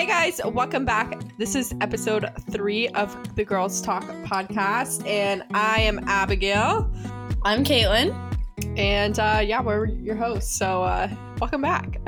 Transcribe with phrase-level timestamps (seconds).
[0.00, 1.20] Hey guys, welcome back.
[1.36, 6.90] This is episode three of the Girls Talk podcast, and I am Abigail.
[7.42, 8.16] I'm Caitlin.
[8.78, 10.56] And uh, yeah, we're your hosts.
[10.56, 12.00] So uh, welcome back.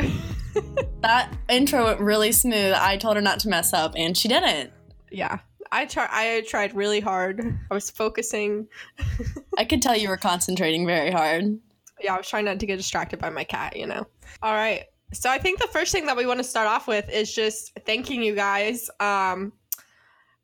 [1.03, 2.72] that intro went really smooth.
[2.72, 4.72] I told her not to mess up, and she didn't.
[5.11, 5.40] Yeah,
[5.71, 6.09] I tried.
[6.11, 7.45] I tried really hard.
[7.71, 8.69] I was focusing.
[9.59, 11.59] I could tell you were concentrating very hard.
[12.01, 13.77] Yeah, I was trying not to get distracted by my cat.
[13.77, 14.06] You know.
[14.43, 14.85] All right.
[15.13, 17.73] So I think the first thing that we want to start off with is just
[17.87, 18.91] thanking you guys.
[18.98, 19.52] Um,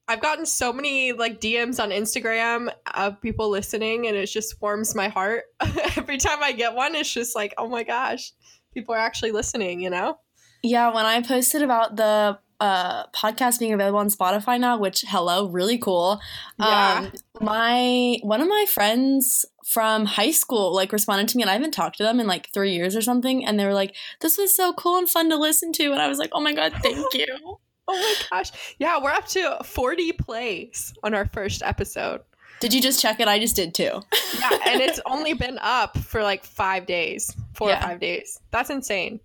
[0.07, 4.95] I've gotten so many like DMs on Instagram of people listening, and it just warms
[4.95, 5.45] my heart.
[5.97, 8.33] Every time I get one, it's just like, oh my gosh,
[8.73, 10.19] people are actually listening, you know?
[10.63, 15.49] Yeah, when I posted about the uh, podcast being available on Spotify now, which hello,
[15.49, 16.21] really cool.
[16.59, 17.07] Yeah.
[17.07, 21.53] Um, my one of my friends from high school like responded to me and I
[21.53, 24.37] haven't talked to them in like three years or something, and they were like, This
[24.37, 25.93] was so cool and fun to listen to.
[25.93, 27.27] And I was like, Oh my god, thank you.
[27.45, 27.59] oh
[27.89, 28.51] my gosh.
[28.79, 32.23] Yeah, we're up to 40 plays on our first episode.
[32.61, 33.29] Did you just check it?
[33.29, 34.03] I just did too.
[34.41, 37.79] yeah, and it's only been up for like five days, four yeah.
[37.79, 38.41] or five days.
[38.51, 39.21] That's insane.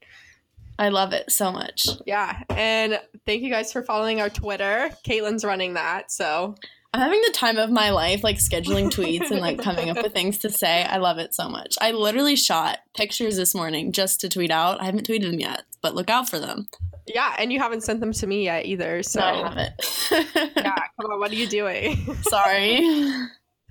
[0.79, 1.87] I love it so much.
[2.05, 2.41] Yeah.
[2.49, 4.89] And thank you guys for following our Twitter.
[5.05, 6.11] Caitlin's running that.
[6.11, 6.55] So
[6.93, 10.13] I'm having the time of my life, like scheduling tweets and like coming up with
[10.13, 10.83] things to say.
[10.83, 11.75] I love it so much.
[11.81, 14.79] I literally shot pictures this morning just to tweet out.
[14.79, 16.67] I haven't tweeted them yet, but look out for them.
[17.07, 19.01] Yeah, and you haven't sent them to me yet either.
[19.01, 19.73] So no, I haven't.
[20.55, 21.19] yeah, come on.
[21.19, 22.15] What are you doing?
[22.21, 22.79] Sorry.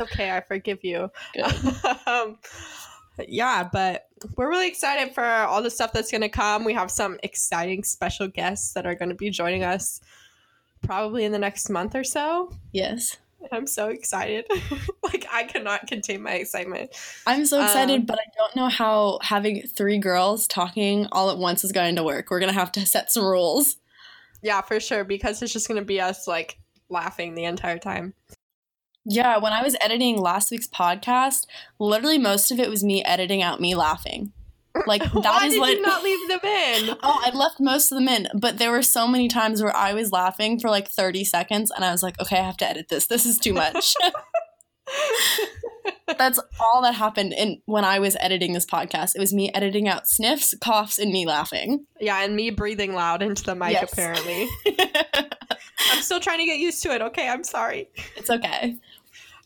[0.01, 1.09] okay, I forgive you.
[2.07, 2.39] um,
[3.29, 6.65] yeah, but we're really excited for all the stuff that's going to come.
[6.65, 10.01] We have some exciting special guests that are going to be joining us
[10.83, 12.53] probably in the next month or so.
[12.73, 13.17] Yes.
[13.51, 14.47] I'm so excited.
[15.03, 16.91] like I cannot contain my excitement.
[17.27, 21.39] I'm so excited, um, but I don't know how having three girls talking all at
[21.39, 22.31] once is going to work.
[22.31, 23.77] We're going to have to set some rules.
[24.43, 28.15] Yeah, for sure because it's just going to be us like laughing the entire time.
[29.05, 31.47] Yeah, when I was editing last week's podcast,
[31.79, 34.33] literally most of it was me editing out me laughing.
[34.87, 36.97] Like that Why is did what, you not leave them in?
[37.03, 39.93] Oh, I left most of them in, but there were so many times where I
[39.93, 42.89] was laughing for like 30 seconds and I was like, okay, I have to edit
[42.89, 43.07] this.
[43.07, 43.95] This is too much.
[46.19, 49.17] That's all that happened in when I was editing this podcast.
[49.17, 51.87] It was me editing out sniffs, coughs, and me laughing.
[52.01, 53.93] Yeah, and me breathing loud into the mic yes.
[53.93, 54.49] apparently.
[55.91, 57.03] I'm still trying to get used to it.
[57.03, 57.89] Okay, I'm sorry.
[58.17, 58.77] It's okay.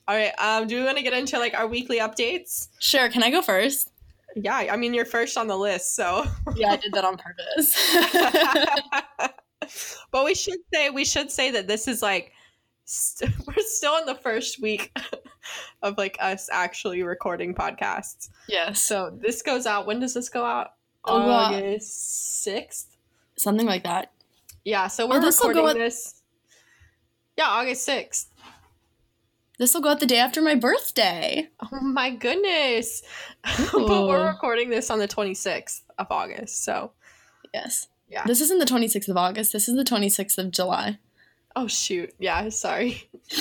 [0.09, 0.33] All right.
[0.39, 2.69] Um, do we want to get into like our weekly updates?
[2.79, 3.09] Sure.
[3.09, 3.91] Can I go first?
[4.37, 7.75] Yeah, I mean you're first on the list, so yeah, I did that on purpose.
[10.13, 12.33] but we should say we should say that this is like we
[12.85, 14.95] st- we're still in the first week
[15.83, 18.29] of like us actually recording podcasts.
[18.47, 18.75] Yeah.
[18.75, 19.87] So this goes out.
[19.87, 20.73] When does this go out?
[21.07, 22.95] Oh, August sixth.
[23.37, 24.13] Something like that.
[24.67, 24.89] Yeah.
[24.89, 26.23] So we're oh, recording this.
[27.39, 28.31] Yeah, August sixth.
[29.59, 31.49] This will go out the day after my birthday.
[31.73, 33.03] Oh my goodness.
[33.73, 36.63] but we're recording this on the 26th of August.
[36.65, 36.93] So,
[37.55, 37.89] yes.
[38.09, 38.25] Yeah.
[38.27, 39.53] This isn't the 26th of August.
[39.53, 40.99] This is the 26th of July.
[41.59, 42.13] Oh shoot.
[42.19, 43.09] Yeah, sorry.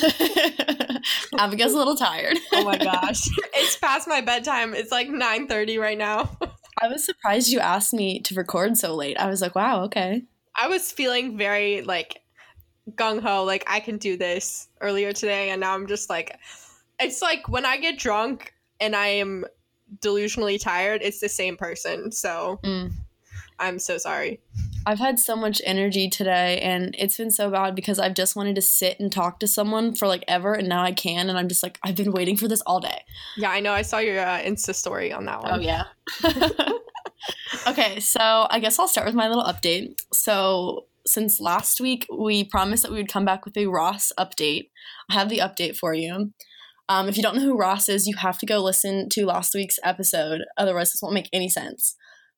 [1.38, 2.38] Abigail's a little tired.
[2.54, 3.20] oh my gosh.
[3.54, 4.74] It's past my bedtime.
[4.74, 6.38] It's like 9:30 right now.
[6.82, 9.18] I was surprised you asked me to record so late.
[9.20, 10.24] I was like, "Wow, okay."
[10.56, 12.22] I was feeling very like
[12.92, 16.38] gung ho, like I can do this earlier today, and now I'm just like,
[17.00, 19.46] it's like when I get drunk and I am
[20.00, 22.12] delusionally tired, it's the same person.
[22.12, 22.92] So mm.
[23.60, 24.42] I'm so sorry.
[24.88, 28.56] I've had so much energy today, and it's been so bad because I've just wanted
[28.56, 31.48] to sit and talk to someone for like ever, and now I can, and I'm
[31.48, 33.02] just like, I've been waiting for this all day.
[33.36, 33.74] Yeah, I know.
[33.74, 35.54] I saw your uh, Insta story on that one.
[35.54, 35.86] Oh, yeah.
[37.68, 40.00] okay, so I guess I'll start with my little update.
[40.14, 44.70] So since last week we promised that we would come back with a Ross update.
[45.10, 46.32] I have the update for you.
[46.88, 49.56] Um, if you don't know who Ross is, you have to go listen to last
[49.56, 50.42] week's episode.
[50.58, 51.96] Otherwise, this won't make any sense.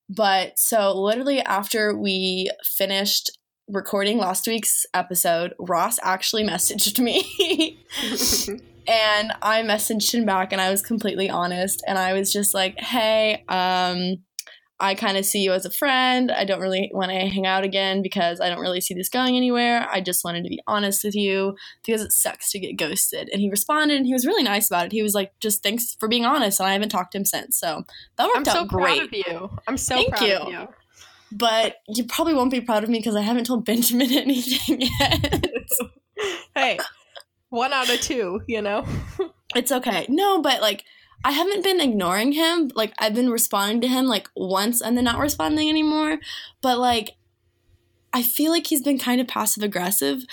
[0.10, 3.38] But so, literally, after we finished
[3.68, 7.84] recording last week's episode, Ross actually messaged me.
[8.88, 11.84] and I messaged him back, and I was completely honest.
[11.86, 14.24] And I was just like, hey, um,
[14.80, 16.32] I kind of see you as a friend.
[16.32, 19.36] I don't really want to hang out again because I don't really see this going
[19.36, 19.88] anywhere.
[19.92, 23.30] I just wanted to be honest with you because it sucks to get ghosted.
[23.32, 24.92] And he responded and he was really nice about it.
[24.92, 26.60] He was like, just thanks for being honest.
[26.60, 27.58] And I haven't talked to him since.
[27.58, 27.86] So
[28.18, 29.02] that worked out great.
[29.02, 29.26] I'm so out great.
[29.26, 29.58] Proud of you.
[29.68, 30.36] I'm so Thank proud you.
[30.36, 30.68] of you.
[31.32, 35.44] But you probably won't be proud of me because I haven't told Benjamin anything yet.
[36.56, 36.80] hey,
[37.50, 38.86] one out of two, you know?
[39.56, 40.06] it's okay.
[40.08, 40.84] No, but like,
[41.24, 42.72] I haven't been ignoring him.
[42.76, 46.20] Like I've been responding to him like once and then not responding anymore.
[46.62, 47.16] But like
[48.14, 50.24] I feel like he's been kind of passive aggressive.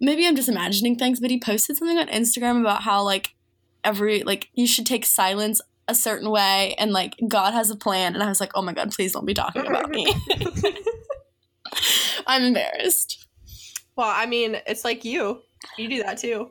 [0.00, 3.34] Maybe I'm just imagining things, but he posted something on Instagram about how like
[3.82, 8.14] every like you should take silence a certain way and like God has a plan
[8.14, 10.06] and I was like, "Oh my god, please don't be talking about me."
[12.26, 13.26] I'm embarrassed.
[13.96, 15.42] Well, I mean, it's like you.
[15.78, 16.50] You do that too.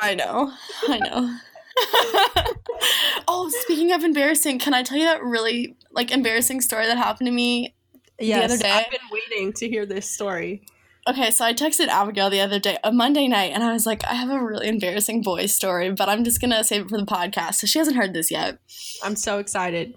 [0.00, 0.52] I know.
[0.88, 1.36] I know.
[3.28, 7.26] oh, speaking of embarrassing, can I tell you that really like embarrassing story that happened
[7.26, 7.74] to me
[8.18, 8.70] yes, the other day?
[8.70, 10.62] I've been waiting to hear this story.
[11.08, 14.04] Okay, so I texted Abigail the other day, a Monday night, and I was like,
[14.04, 17.06] I have a really embarrassing boy story, but I'm just gonna save it for the
[17.06, 17.54] podcast.
[17.56, 18.58] So she hasn't heard this yet.
[19.04, 19.94] I'm so excited.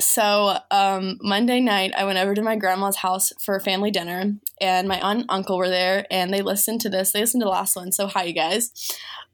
[0.00, 4.36] So um, Monday night, I went over to my grandma's house for a family dinner,
[4.60, 7.12] and my aunt and uncle were there, and they listened to this.
[7.12, 7.92] They listened to the last one.
[7.92, 8.70] So hi, you guys.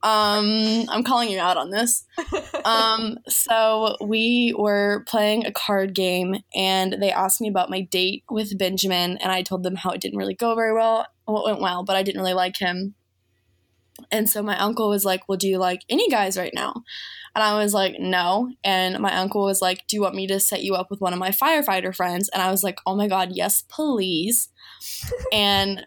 [0.05, 2.05] Um, I'm calling you out on this.
[2.65, 8.25] Um, so we were playing a card game, and they asked me about my date
[8.31, 11.07] with Benjamin, and I told them how it didn't really go very well.
[11.29, 12.95] Well, it went well, but I didn't really like him.
[14.11, 16.73] And so my uncle was like, Well, do you like any guys right now?
[17.35, 18.51] And I was like, No.
[18.65, 21.13] And my uncle was like, Do you want me to set you up with one
[21.13, 22.29] of my firefighter friends?
[22.31, 24.49] And I was like, Oh my God, yes, please.
[25.33, 25.87] and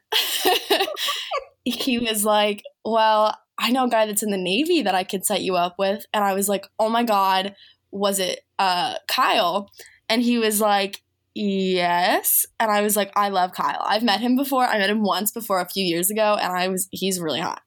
[1.65, 5.25] he was like, Well, I know a guy that's in the Navy that I could
[5.25, 6.05] set you up with.
[6.13, 7.55] And I was like, Oh my God,
[7.91, 9.69] was it uh, Kyle?
[10.09, 11.01] And he was like,
[11.33, 12.45] Yes.
[12.59, 13.83] And I was like, I love Kyle.
[13.87, 14.63] I've met him before.
[14.65, 17.61] I met him once before a few years ago, and I was, he's really hot.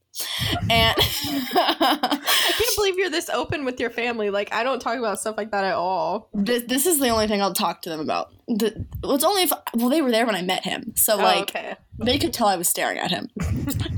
[0.68, 2.20] And I
[2.58, 4.30] can't believe you're this open with your family.
[4.30, 6.28] Like I don't talk about stuff like that at all.
[6.34, 8.32] this, this is the only thing I'll talk to them about.
[8.48, 10.92] The, well, it's only if, well, they were there when I met him.
[10.96, 11.76] So, Oh, like, okay.
[12.00, 13.28] They could tell I was staring at him.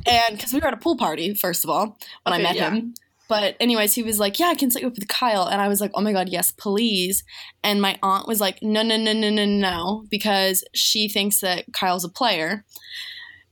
[0.06, 2.56] and because we were at a pool party, first of all, when Okay, I met
[2.56, 2.70] yeah.
[2.70, 2.94] him.
[3.28, 5.46] But, anyways, he was like, Yeah, I can set you up with Kyle.
[5.46, 7.24] And I was like, Oh my God, yes, please.
[7.64, 11.64] And my aunt was like, No, no, no, no, no, no, because she thinks that
[11.72, 12.64] Kyle's a player.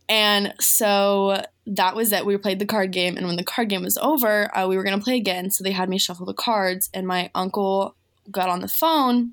[0.08, 2.26] And so that was it.
[2.26, 3.16] We played the card game.
[3.16, 5.50] And when the card game was over, uh, we were going to play again.
[5.50, 6.90] So they had me shuffle the cards.
[6.92, 7.94] And my uncle
[8.30, 9.32] got on the phone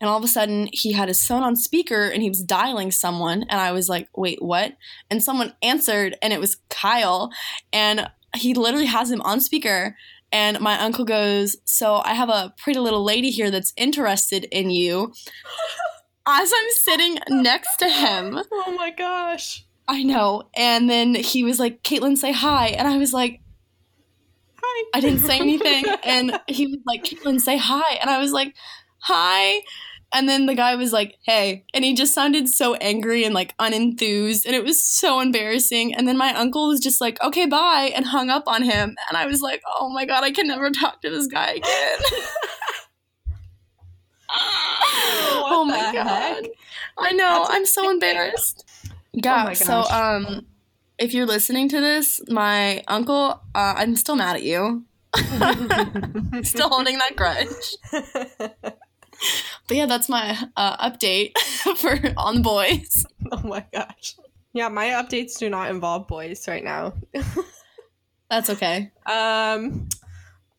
[0.00, 2.90] and all of a sudden he had his phone on speaker and he was dialing
[2.90, 4.72] someone and i was like wait what
[5.10, 7.30] and someone answered and it was kyle
[7.72, 9.96] and he literally has him on speaker
[10.32, 14.70] and my uncle goes so i have a pretty little lady here that's interested in
[14.70, 15.12] you
[16.26, 19.64] as i'm sitting next to him Oh my gosh.
[19.86, 23.40] i know and then he was like caitlin say hi and i was like
[24.66, 24.84] Hi.
[24.94, 25.84] I didn't say anything.
[26.04, 27.94] And he was like, Caitlin, say hi.
[28.00, 28.54] And I was like,
[29.04, 29.62] hi.
[30.12, 31.64] And then the guy was like, hey.
[31.74, 34.46] And he just sounded so angry and like unenthused.
[34.46, 35.94] And it was so embarrassing.
[35.94, 37.92] And then my uncle was just like, okay, bye.
[37.94, 38.96] And hung up on him.
[39.08, 41.98] And I was like, oh my God, I can never talk to this guy again.
[44.30, 46.06] oh my God.
[46.06, 46.44] heck?
[46.96, 47.40] I know.
[47.42, 48.64] That's I'm so embarrassed.
[49.12, 49.44] Yeah.
[49.44, 50.46] my so, um,
[50.96, 54.84] if you're listening to this, my uncle, uh, I'm still mad at you.
[56.42, 57.76] still holding that grudge.
[59.66, 61.36] But yeah, that's my uh, update
[61.76, 63.06] for on the boys.
[63.32, 64.16] oh my gosh.
[64.52, 66.94] Yeah, my updates do not involve boys right now.
[68.30, 68.92] That's okay.
[69.04, 69.88] Um,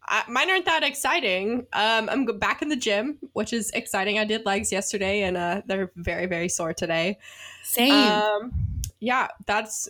[0.07, 1.66] I, mine aren't that exciting.
[1.72, 4.19] Um, I'm back in the gym, which is exciting.
[4.19, 7.18] I did legs yesterday, and uh, they're very, very sore today.
[7.63, 7.92] Same.
[7.94, 8.52] Um,
[9.00, 9.90] yeah, that's.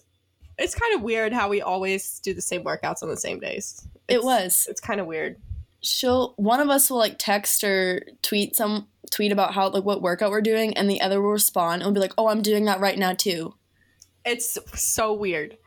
[0.57, 3.86] It's kind of weird how we always do the same workouts on the same days.
[4.07, 4.67] it was.
[4.69, 5.41] It's kind of weird.
[5.86, 10.01] She'll one of us will like text or tweet some tweet about how like what
[10.01, 12.65] workout we're doing, and the other will respond and will be like, "Oh, I'm doing
[12.65, 13.54] that right now too."
[14.25, 15.58] It's so weird.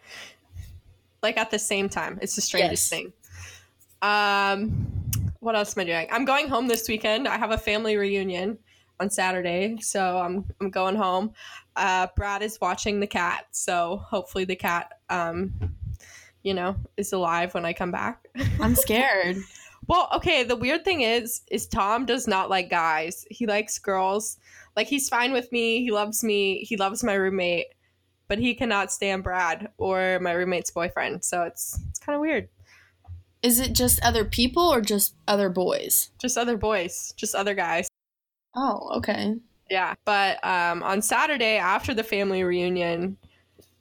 [1.23, 3.01] Like at the same time, it's the strangest Yes.
[3.01, 3.13] thing.
[4.03, 4.87] Um,
[5.41, 6.09] what else am I doing?
[6.11, 7.29] I'm going home this weekend.
[7.29, 8.59] I have a family reunion
[9.01, 11.33] on Saturday, so I'm I'm going home.
[11.77, 15.53] Uh, Brad is watching the cat, so hopefully the cat, um,
[16.43, 18.27] you know, is alive when I come back.
[18.61, 19.37] I'm scared.
[19.89, 23.25] Well, okay, the weird thing is is Tom does not like guys.
[23.31, 24.37] He likes girls.
[24.77, 25.83] Like he's fine with me.
[25.83, 26.59] He loves me.
[26.61, 27.67] He loves my roommate,
[28.29, 31.25] but he cannot stand Brad or my roommate's boyfriend.
[31.25, 32.49] So it's it's kind of weird.
[33.43, 36.11] Is it just other people or just other boys?
[36.19, 37.89] Just other boys, just other guys.
[38.55, 39.37] Oh, okay.
[39.71, 39.95] Yeah.
[40.05, 43.17] But um on Saturday after the family reunion,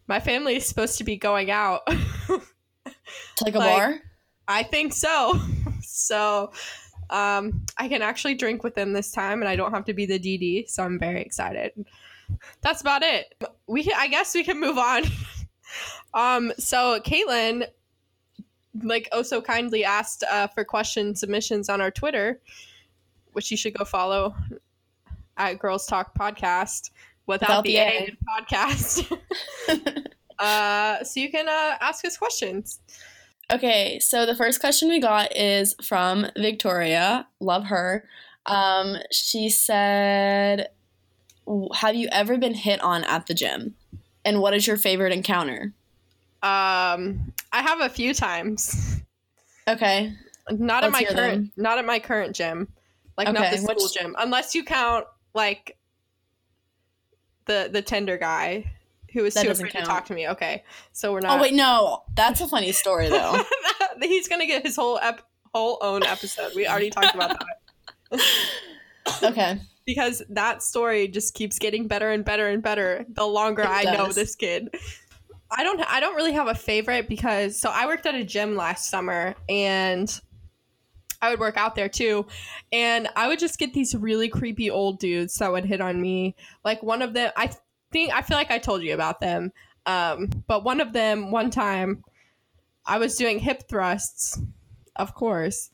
[0.08, 1.82] my family is supposed to be going out.
[3.38, 3.96] To like a Like- bar?
[4.48, 5.40] I think so.
[5.98, 6.52] so
[7.10, 10.06] um, I can actually drink with them this time, and I don't have to be
[10.06, 10.70] the DD.
[10.70, 11.72] So I'm very excited.
[12.62, 13.42] That's about it.
[13.68, 15.04] We can, I guess we can move on.
[16.14, 17.68] um, so Caitlin,
[18.84, 22.42] like oh so kindly asked uh, for question submissions on our Twitter,
[23.32, 24.36] which you should go follow
[25.38, 26.92] at Girls Talk Podcast.
[27.28, 28.42] without, Without the, the A, A.
[28.42, 29.18] podcast.
[30.40, 32.80] uh, so you can uh, ask us questions.
[33.52, 37.28] Okay, so the first question we got is from Victoria.
[37.40, 38.04] Love her.
[38.46, 40.70] Um, she said,
[41.76, 43.76] "Have you ever been hit on at the gym?
[44.26, 45.74] And what is your favorite encounter?"
[46.44, 49.02] Um, I have a few times.
[49.68, 50.14] Okay.
[50.52, 51.52] Not at Let's my current, them.
[51.58, 52.68] not at my current gym,
[53.18, 55.78] like not the school which- gym, unless you count like
[57.46, 58.72] the the tender guy
[59.18, 60.30] who was That too doesn't to talk to me.
[60.30, 61.40] Okay, so we're oh, not.
[61.40, 63.44] Oh wait, no, that's a funny story though.
[64.02, 66.52] He's gonna get his whole ep- whole own episode.
[66.56, 67.40] We already talked about
[68.12, 68.22] that
[69.24, 69.60] okay.
[69.86, 73.84] because that story just keeps getting better and better and better the longer It I
[73.84, 74.70] know this kid.
[75.50, 78.56] I don't I don't really have a favorite because so I worked at a gym
[78.56, 80.20] last summer and
[81.22, 82.28] I would work out there too
[82.72, 86.36] and I would just get these really creepy old dudes that would hit on me.
[86.64, 87.50] Like one of them I
[87.92, 89.52] think I feel like I told you about them.
[89.86, 92.04] Um but one of them one time
[92.86, 94.40] I was doing hip thrusts,
[94.96, 95.72] of course.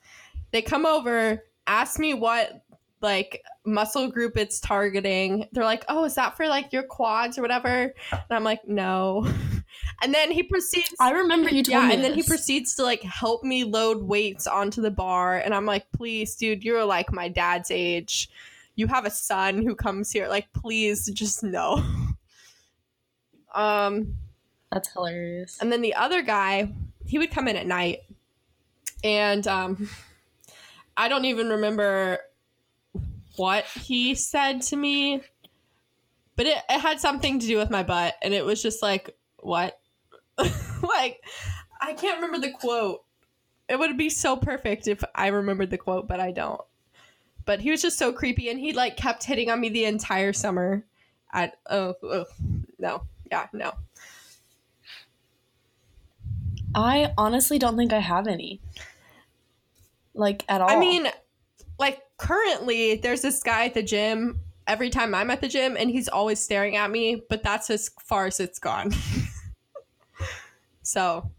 [0.51, 2.63] They come over, ask me what
[3.01, 5.47] like muscle group it's targeting.
[5.51, 9.27] They're like, "Oh, is that for like your quads or whatever?" And I'm like, "No."
[10.03, 13.43] And then he proceeds I remember you yeah, and then he proceeds to like help
[13.43, 17.71] me load weights onto the bar and I'm like, "Please, dude, you're like my dad's
[17.71, 18.29] age.
[18.75, 20.27] You have a son who comes here.
[20.27, 21.83] Like, please just no."
[23.53, 24.15] Um
[24.71, 25.59] That's hilarious.
[25.61, 26.73] and then the other guy,
[27.05, 27.99] he would come in at night.
[29.03, 29.89] And um
[30.95, 32.19] I don't even remember
[33.35, 35.21] what he said to me.
[36.35, 38.15] But it, it had something to do with my butt.
[38.21, 39.79] And it was just like, what?
[40.37, 41.23] like,
[41.81, 43.03] I can't remember the quote.
[43.69, 46.61] It would be so perfect if I remembered the quote, but I don't.
[47.45, 50.33] But he was just so creepy and he like kept hitting on me the entire
[50.33, 50.85] summer.
[51.31, 52.25] At oh, oh
[52.79, 53.03] no.
[53.33, 53.73] Yeah, no.
[56.75, 58.61] I honestly don't think I have any.
[60.13, 60.69] Like at all.
[60.69, 61.07] I mean,
[61.79, 65.89] like currently, there's this guy at the gym every time I'm at the gym, and
[65.89, 67.23] he's always staring at me.
[67.27, 68.91] But that's as far as it's gone.
[70.83, 71.31] so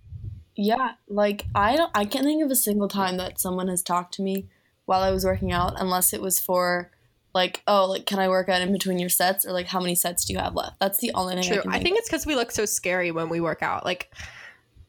[0.56, 4.14] Yeah, like I don't I can't think of a single time that someone has talked
[4.14, 4.48] to me
[4.84, 6.90] while I was working out unless it was for
[7.34, 9.94] like, oh, like can I work out in between your sets or like how many
[9.94, 10.78] sets do you have left?
[10.80, 11.62] That's the only thing I true.
[11.62, 13.84] can I think it's because we look so scary when we work out.
[13.84, 14.10] Like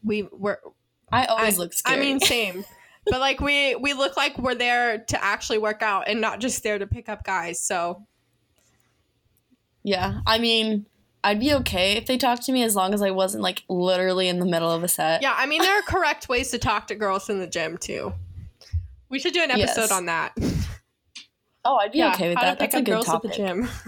[0.04, 0.60] we were.
[1.10, 1.96] I always I, look scary.
[1.96, 2.64] I mean, same.
[3.06, 6.62] but like we we look like we're there to actually work out and not just
[6.62, 7.60] there to pick up guys.
[7.60, 8.06] So
[9.82, 10.20] yeah.
[10.26, 10.86] I mean,
[11.22, 14.28] I'd be okay if they talked to me as long as I wasn't like literally
[14.28, 15.22] in the middle of a set.
[15.22, 18.12] yeah, I mean there are correct ways to talk to girls in the gym too.
[19.08, 19.92] We should do an episode Yes.
[19.92, 20.32] on that.
[21.68, 22.60] Oh, I'd be okay with that.
[22.60, 23.32] That's a good topic.
[23.32, 23.68] at the gym.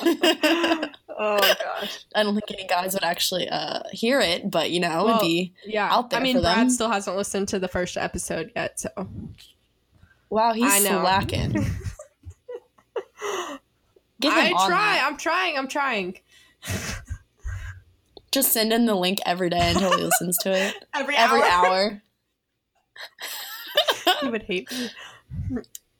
[1.18, 2.04] oh gosh.
[2.14, 5.54] I don't think any guys would actually uh, hear it, but you know, it'd be
[5.64, 5.88] Yeah.
[5.90, 6.40] out there I mean.
[6.40, 8.88] Brad still hasn't listened to the first episode yet, so
[10.30, 11.00] wow, he's I know.
[11.02, 11.54] slacking.
[14.24, 14.68] I try.
[14.68, 15.04] that.
[15.08, 15.58] I'm trying.
[15.58, 16.18] I'm trying.
[18.32, 20.74] Just send him the link every day until he listens to it.
[20.94, 21.66] Every, Every hour.
[21.66, 22.02] hour.
[24.22, 24.90] he would hate me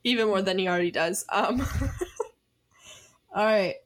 [0.04, 1.25] even more than he already does.
[1.28, 1.61] Um.
[3.35, 3.76] all right.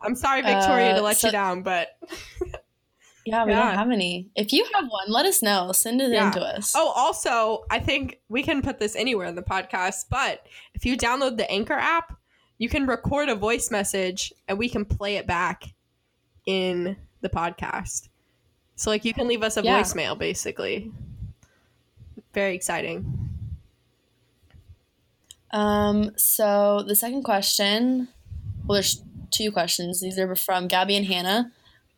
[0.00, 1.98] I'm sorry, Victoria, to Uh, let so- you down, but
[3.26, 3.64] Yeah, we Yeah.
[3.64, 4.30] don't have any.
[4.36, 5.72] If you have one, let us know.
[5.72, 6.28] Send it Yeah.
[6.28, 6.72] in to us.
[6.74, 10.06] oh, also, I think we can put this anywhere in the podcast.
[10.08, 12.16] But if you download the Anchor app,
[12.56, 15.64] you can record a voice message and we can play it back
[16.46, 18.08] in the podcast.
[18.76, 19.78] So, like, you can leave us a Yeah.
[19.82, 20.90] voicemail, basically.
[22.32, 23.27] Very exciting.
[25.50, 28.08] Um, so the second question,
[28.66, 30.00] well, there's two questions.
[30.00, 31.52] These are from Gabby and Hannah.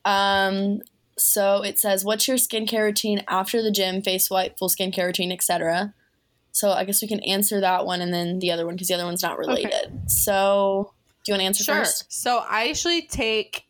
[0.05, 0.81] Um,
[1.19, 4.03] so it says, "What's your skincare routine after the gym?
[4.03, 5.95] Face wipe, full skincare routine, etc."
[6.53, 8.95] So I guess we can answer that one and then the other one because the
[8.95, 10.11] other one's not related.
[10.11, 10.93] So
[11.25, 11.75] do you want to answer Sure.
[11.77, 12.07] first?
[12.09, 13.67] So I usually take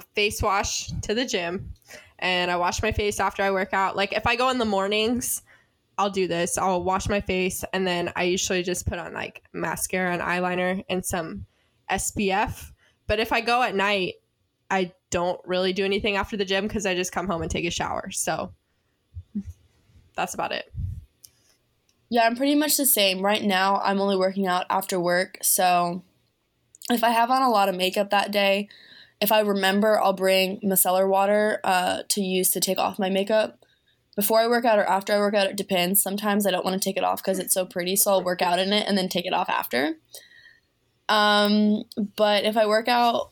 [0.00, 1.72] a face wash to the gym
[2.18, 3.94] and I wash my face after I work out.
[3.96, 5.42] Like if I go in the mornings,
[5.98, 6.58] I'll do this.
[6.58, 10.84] I'll wash my face and then I usually just put on like mascara and eyeliner
[10.88, 11.46] and some
[11.90, 12.72] SPF.
[13.06, 14.14] But if I go at night,
[14.70, 17.66] I don't really do anything after the gym because I just come home and take
[17.66, 18.10] a shower.
[18.10, 18.52] So
[20.16, 20.72] that's about it.
[22.08, 23.22] Yeah, I'm pretty much the same.
[23.22, 25.38] Right now, I'm only working out after work.
[25.42, 26.02] So
[26.90, 28.68] if I have on a lot of makeup that day,
[29.20, 33.61] if I remember, I'll bring micellar water uh, to use to take off my makeup.
[34.14, 36.02] Before I work out or after I work out, it depends.
[36.02, 38.42] Sometimes I don't want to take it off because it's so pretty, so I'll work
[38.42, 39.94] out in it and then take it off after.
[41.08, 41.84] Um,
[42.16, 43.30] but if I work out,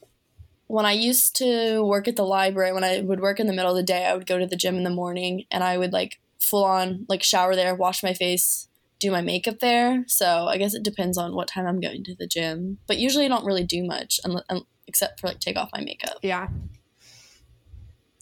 [0.67, 3.73] when I used to work at the library, when I would work in the middle
[3.73, 5.93] of the day, I would go to the gym in the morning and I would
[5.93, 8.69] like full on like shower there, wash my face,
[9.01, 10.05] do my makeup there.
[10.07, 12.79] So I guess it depends on what time I'm going to the gym.
[12.87, 14.45] But usually I don't really do much unless,
[14.87, 16.19] except for like take off my makeup.
[16.23, 16.49] Yeah.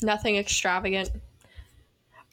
[0.03, 1.11] Nothing extravagant.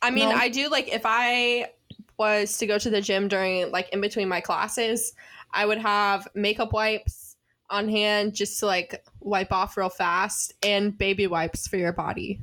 [0.05, 0.35] I mean, No.
[0.35, 1.71] I do like if I
[2.17, 5.13] was to go to the gym during like in between my classes,
[5.51, 7.35] I would have makeup wipes
[7.71, 12.39] on hand just to like wipe off real fast and baby wipes for your body.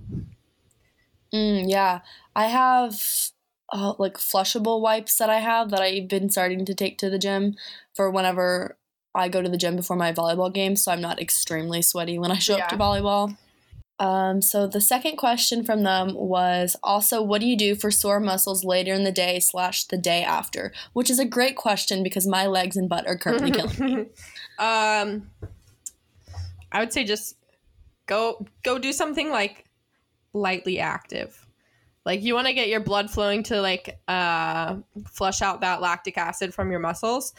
[1.33, 2.01] Mm, yeah,
[2.35, 3.31] I have
[3.73, 7.19] uh, like flushable wipes that I have that I've been starting to take to the
[7.19, 7.55] gym
[7.95, 8.77] for whenever
[9.15, 12.33] I go to the gym before my volleyball game, so I'm not extremely sweaty when
[12.33, 13.37] I show up to volleyball.
[14.03, 18.19] Um, so the second question from them was also, what do you do for sore
[18.19, 20.73] muscles later in the day slash the day after?
[20.93, 23.95] Which is a great question because my legs and butt are currently killing.
[23.95, 24.01] me.
[24.59, 25.31] um
[26.73, 27.37] I would say just
[28.07, 29.67] go go do something like
[30.33, 31.47] lightly active.
[32.05, 34.79] Like you want to get your blood flowing to like uh
[35.13, 37.35] flush out that lactic acid from your muscles.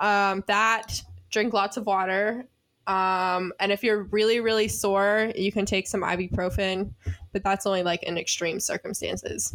[0.00, 2.48] Um that drink lots of water.
[2.86, 6.92] Um and if you're really really sore, you can take some ibuprofen,
[7.32, 9.54] but that's only like in extreme circumstances.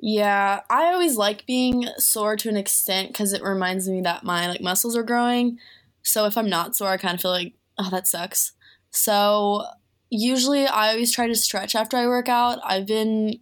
[0.00, 4.48] Yeah, I always like being sore to an extent because it reminds me that my
[4.48, 5.58] like muscles are growing.
[6.02, 8.52] So if I'm not sore, I kind of feel like, oh, that sucks.
[8.90, 9.64] So
[10.08, 12.60] usually I always try to stretch after I work out.
[12.64, 13.40] I've been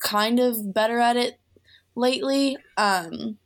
[0.00, 1.38] kind of better at it
[1.94, 2.58] lately.
[2.76, 3.38] Um,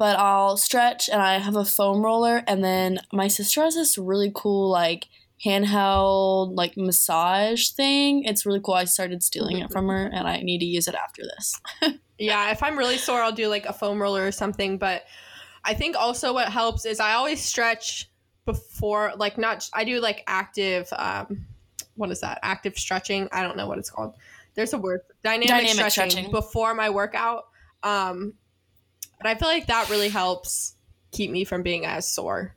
[0.00, 3.98] but I'll stretch and I have a foam roller and then my sister has this
[3.98, 5.08] really cool like
[5.44, 8.24] handheld like massage thing.
[8.24, 8.72] It's really cool.
[8.72, 11.60] I started stealing it from her and I need to use it after this.
[12.20, 14.76] Yeah, if I'm really sore, I'll do like a foam roller or something.
[14.76, 15.04] But
[15.64, 18.10] I think also what helps is I always stretch
[18.44, 21.46] before, like, not, I do like active, um,
[21.96, 22.38] what is that?
[22.42, 23.26] Active stretching.
[23.32, 24.16] I don't know what it's called.
[24.54, 26.30] There's a word, dynamic, Dynamic stretching, stretching.
[26.30, 27.44] before my workout.
[27.82, 28.34] Um,
[29.20, 30.74] and I feel like that really helps
[31.12, 32.56] keep me from being as sore.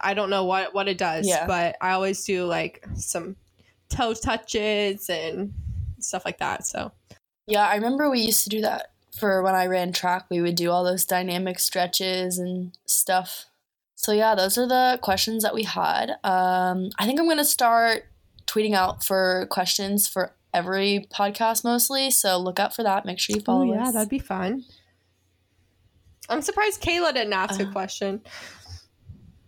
[0.00, 1.46] I don't know what, what it does, Yeah.
[1.46, 3.36] but I always do like some
[3.88, 5.52] toe touches and
[6.00, 6.66] stuff like that.
[6.66, 6.92] So,
[7.46, 10.26] Yeah, I remember we used to do that for when I ran track.
[10.30, 13.46] We would do all those dynamic stretches and stuff.
[13.94, 16.10] So yeah, those are the questions that we had.
[16.24, 18.06] Um, I think I'm gonna start
[18.46, 22.10] tweeting out for questions for every podcast mostly.
[22.10, 23.04] So look out for that.
[23.04, 23.92] Make sure you follow oh, yeah, us.
[23.94, 24.64] that'd be fun.
[26.32, 28.20] I'm surprised Kayla didn't ask a Uh, question.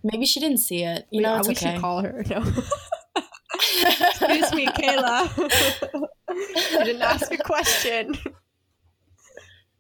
[0.03, 1.07] Maybe she didn't see it.
[1.11, 1.73] You We- know, it's we okay.
[1.73, 2.25] should call her.
[2.29, 2.44] No.
[3.57, 5.29] Excuse me, Kayla.
[6.73, 8.16] you didn't ask a question.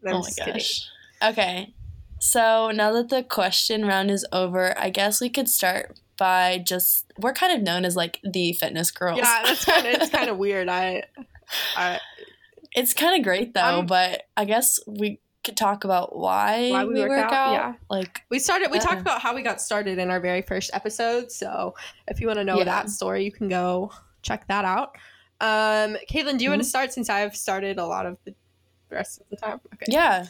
[0.06, 0.52] I'm oh my just kidding.
[0.54, 0.88] gosh.
[1.22, 1.74] Okay.
[2.20, 7.12] So now that the question round is over, I guess we could start by just
[7.18, 9.18] we're kind of known as like the fitness girls.
[9.18, 10.68] Yeah, that's kind of it's kind of weird.
[10.68, 11.02] I,
[11.76, 12.00] I
[12.74, 17.00] It's kind of great though, but I guess we could talk about why, why we,
[17.00, 17.52] work, out.
[17.52, 18.70] Yeah, Like, we started.
[18.70, 18.84] We Uh-uh.
[18.86, 21.30] talked about how we got started in our very first episode.
[21.30, 21.74] So
[22.08, 22.64] if you want to know Yeah.
[22.64, 24.96] that story, you can go check that out.
[25.40, 26.60] Um, Caitlin, do you want Mm-hmm.
[26.60, 28.34] to start since I've started a lot of the
[28.90, 29.60] rest of the time?
[29.74, 29.86] Okay.
[29.88, 30.26] yeah,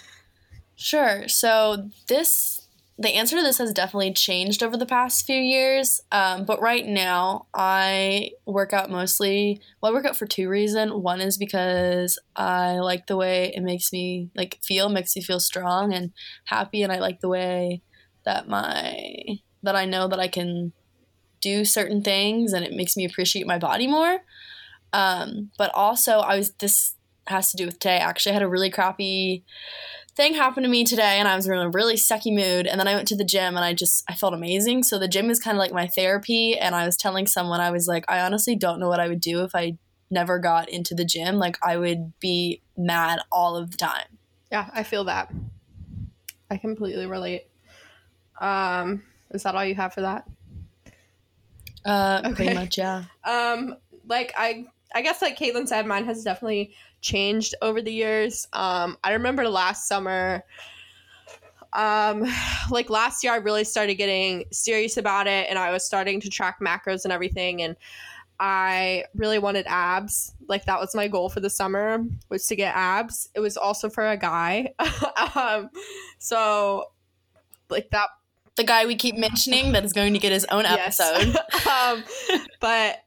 [0.75, 1.29] sure.
[1.29, 2.64] So this,
[2.97, 6.01] the answer to this has definitely changed over the past few years.
[6.13, 9.61] Um, but right now, I work out mostly.
[9.81, 10.93] Well, I work out for two reasons.
[10.93, 15.41] One is because I like the way it makes me like feel, makes me feel
[15.41, 16.13] strong and
[16.45, 17.83] happy, and I like the way
[18.25, 19.25] that my
[19.65, 20.73] that I know that I can
[21.41, 24.21] do certain things, and it makes me appreciate my body more.
[24.93, 26.95] Um, but also, I was this
[27.27, 27.99] has to do with today.
[27.99, 29.45] Actually, I had a really crappy
[30.17, 32.67] thing happened to me today, and I was in a really sucky mood.
[32.67, 34.83] And then I went to the gym, and I just I felt amazing.
[34.85, 36.57] So the gym is kind of like my therapy.
[36.59, 39.21] And I was telling someone, I was like, I honestly don't know what I would
[39.21, 39.77] do if I
[40.11, 41.37] never got into the gym.
[41.37, 44.19] Like I would be mad all of the time.
[44.53, 45.33] Yeah, I feel that.
[46.51, 47.49] I completely relate.
[48.41, 50.29] Um, is that all you have for that?
[51.85, 52.35] Uh, Okay.
[52.35, 53.05] pretty much, yeah.
[53.25, 56.75] Um, like I, I guess like Caitlin said, mine has definitely
[57.05, 58.49] changed over the years.
[58.55, 60.43] Um, I remember last summer.
[61.73, 62.25] Um,
[62.71, 66.31] like last year, I really started getting serious about it, and I was starting to
[66.31, 67.77] track macros and everything, and
[68.41, 70.33] I really wanted abs.
[70.49, 73.29] Like that was my goal for the summer was to get abs.
[73.35, 74.75] It was also for a guy.
[75.37, 75.71] um,
[76.19, 76.87] so
[77.71, 78.09] like that
[78.57, 81.01] The guy we keep mentioning that is going to get his own Yes.
[81.01, 81.37] episode.
[81.71, 82.05] um,
[82.61, 83.05] but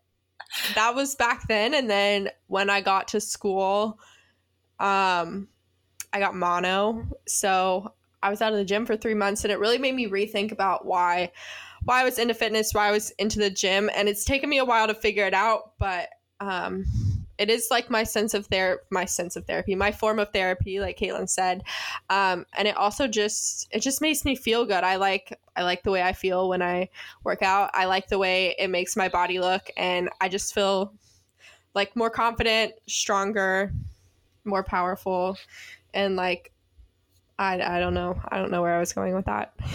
[0.75, 3.99] that was back then, and then when I got to school,
[4.79, 5.47] um,
[6.13, 9.59] I got mono, so I was out of the gym for three months, and it
[9.59, 11.31] really made me rethink about why
[11.83, 14.57] why I was into fitness, why I was into the gym, and it's taken me
[14.57, 16.85] a while to figure it out, but um,
[17.37, 20.79] it is like my sense of therapy, my sense of therapy, my form of therapy,
[20.79, 21.63] like Caitlin said,
[22.09, 24.83] um, and it also just it just makes me feel good.
[24.83, 26.89] I like I like the way I feel when I
[27.23, 27.69] work out.
[27.73, 30.93] I like the way it makes my body look, and I just feel
[31.73, 33.71] like more confident, stronger,
[34.43, 35.37] more powerful,
[35.93, 36.51] and like
[37.37, 39.53] I I don't know I don't know where I was going with that.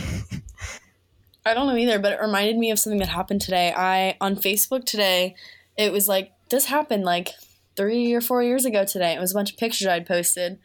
[1.45, 3.73] I don't know either, but it reminded me of something that happened today.
[3.77, 5.35] I on Facebook today,
[5.77, 7.31] it was like this happened like
[7.77, 9.15] three or four years ago today.
[9.15, 10.59] It was a bunch of pictures I'd posted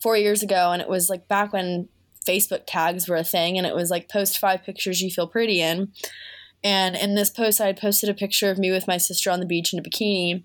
[0.00, 1.88] four years ago, and it was like back when
[2.26, 5.60] Facebook tags were a thing, and it was like post five pictures you feel pretty
[5.60, 5.92] in.
[6.62, 9.40] And in this post, I had posted a picture of me with my sister on
[9.40, 10.42] the beach in a bikini,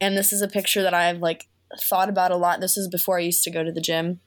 [0.00, 1.48] and this is a picture that I've like
[1.80, 2.60] thought about a lot.
[2.60, 4.20] This is before I used to go to the gym,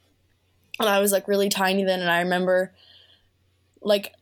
[0.79, 2.73] and I was like really tiny then, and I remember
[3.81, 4.13] like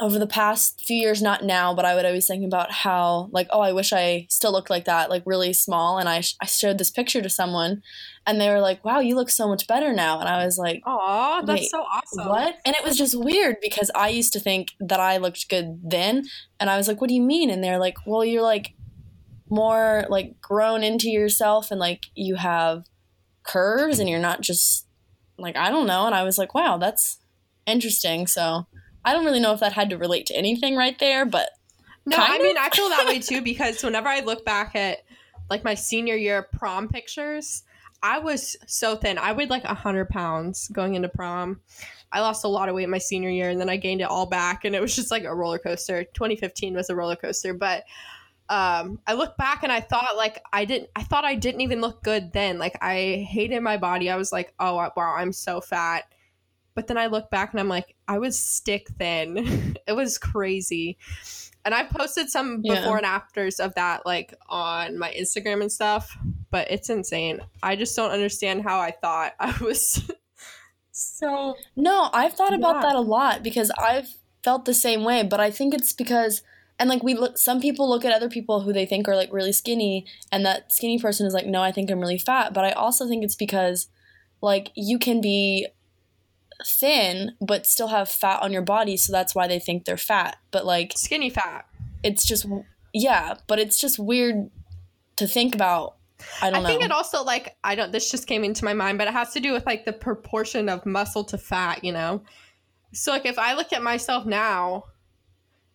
[0.00, 3.48] over the past few years, not now, but I would always think about how, like,
[3.50, 5.98] oh, I wish I still looked like that, like really small.
[5.98, 7.82] And I, sh- I showed this picture to someone
[8.26, 10.18] and they were like, wow, you look so much better now.
[10.18, 12.28] And I was like, oh, that's so awesome.
[12.28, 12.56] What?
[12.64, 16.24] And it was just weird because I used to think that I looked good then.
[16.58, 17.50] And I was like, what do you mean?
[17.50, 18.72] And they're like, well, you're like
[19.50, 22.84] more like grown into yourself and like you have
[23.42, 24.86] curves and you're not just
[25.38, 26.06] like, I don't know.
[26.06, 27.18] And I was like, wow, that's
[27.66, 28.26] interesting.
[28.26, 28.66] So
[29.04, 31.50] I don't really know if that had to relate to anything right there, but
[32.06, 34.98] no, I mean I feel that way too because whenever I look back at
[35.48, 37.64] like my senior year prom pictures,
[38.02, 39.18] I was so thin.
[39.18, 41.60] I weighed like hundred pounds going into prom.
[42.12, 44.26] I lost a lot of weight my senior year, and then I gained it all
[44.26, 46.04] back, and it was just like a roller coaster.
[46.04, 47.84] 2015 was a roller coaster, but
[48.48, 50.90] um, I look back and I thought like I didn't.
[50.96, 52.58] I thought I didn't even look good then.
[52.58, 54.10] Like I hated my body.
[54.10, 56.04] I was like, oh wow, I'm so fat
[56.80, 59.76] but then I look back and I'm like, I was stick thin.
[59.86, 60.96] it was crazy.
[61.62, 62.96] And I posted some before yeah.
[62.96, 66.16] and afters of that like on my Instagram and stuff,
[66.50, 67.42] but it's insane.
[67.62, 70.10] I just don't understand how I thought I was
[70.90, 72.56] so No, I've thought yeah.
[72.56, 74.08] about that a lot because I've
[74.42, 76.40] felt the same way, but I think it's because
[76.78, 79.30] and like we look some people look at other people who they think are like
[79.34, 82.64] really skinny and that skinny person is like no i think i'm really fat but
[82.64, 83.88] i also think it's because
[84.40, 85.66] like you can be
[86.66, 90.36] thin but still have fat on your body so that's why they think they're fat.
[90.50, 91.66] But like skinny fat.
[92.02, 92.46] it's just
[92.92, 94.50] yeah but it's just weird
[95.16, 95.96] to think about.
[96.42, 96.66] I don't I know.
[96.66, 99.12] i think it also like i don't this just came into my mind but it
[99.12, 102.22] has to do with like the proportion of muscle to fat you know?
[102.92, 104.84] So like if i look at myself now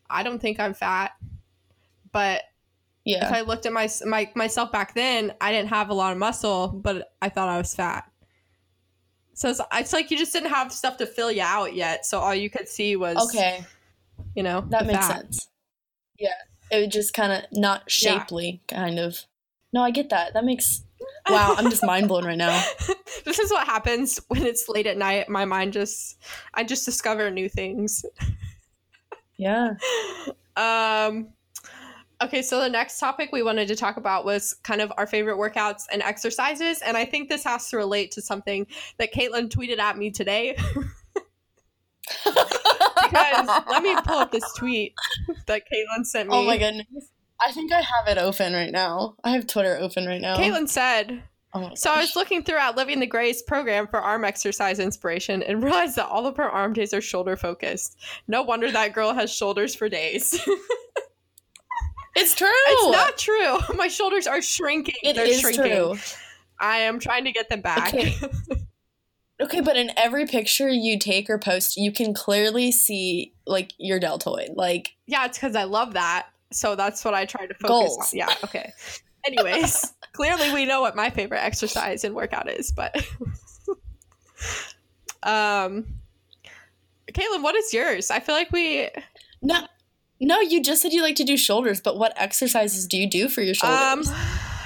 [0.09, 1.13] i don't think i'm fat
[2.11, 2.43] but
[3.05, 3.27] yeah.
[3.27, 6.17] If i looked at my, my myself back then i didn't have a lot of
[6.17, 8.09] muscle but i thought i was fat
[9.35, 12.05] so it's, it's, like you just didn't have stuff to fill you out yet.
[12.05, 13.65] So all you could see was okay.
[14.33, 15.49] You know that makes sense.
[16.17, 16.29] Yeah,
[16.71, 18.77] it was just kind of not shapely, yeah.
[18.77, 19.19] kind of.
[19.73, 20.33] No, I get that.
[20.33, 20.81] That makes.
[21.29, 22.63] Wow, I'm just mind blown right now.
[23.25, 25.27] this is what happens when it's late at night.
[25.27, 26.17] My mind just,
[26.53, 28.05] I just discover new things.
[29.37, 29.73] Yeah.
[30.57, 31.33] Um.
[32.21, 35.37] Okay, so the next topic we wanted to talk about was kind of our favorite
[35.37, 36.81] workouts and exercises.
[36.81, 40.57] And I think this has to relate to something that Caitlin tweeted at me today.
[42.23, 44.93] because let me pull up this tweet
[45.47, 46.37] that Caitlin sent oh me.
[46.37, 47.09] Oh my goodness.
[47.45, 49.15] I think I have it open right now.
[49.23, 50.37] I have Twitter open right now.
[50.37, 51.23] Caitlin said,
[51.53, 55.63] Oh so I was looking throughout Living the Grace program for arm exercise inspiration and
[55.63, 57.97] realized that all of her arm days are shoulder focused.
[58.27, 60.37] No wonder that girl has shoulders for days.
[62.15, 62.47] It's true.
[62.49, 63.59] It's not true.
[63.75, 64.95] My shoulders are shrinking.
[65.03, 65.63] It They're is shrinking.
[65.65, 65.95] true.
[66.59, 67.93] I am trying to get them back.
[67.93, 68.15] Okay.
[69.41, 73.99] okay, but in every picture you take or post, you can clearly see like your
[73.99, 74.51] deltoid.
[74.55, 76.27] Like Yeah, it's because I love that.
[76.53, 77.97] So that's what I try to focus goals.
[77.97, 78.17] on.
[78.19, 78.71] Yeah, okay.
[79.27, 82.95] Anyways, clearly we know what my favorite exercise and workout is, but
[85.23, 85.85] um
[87.11, 88.09] Caitlin, what is yours?
[88.11, 88.89] I feel like we
[89.41, 89.65] No
[90.19, 93.27] no, you just said you like to do shoulders, but what exercises do you do
[93.27, 94.09] for your shoulders?
[94.09, 94.15] Um,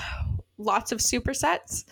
[0.58, 1.86] lots of supersets.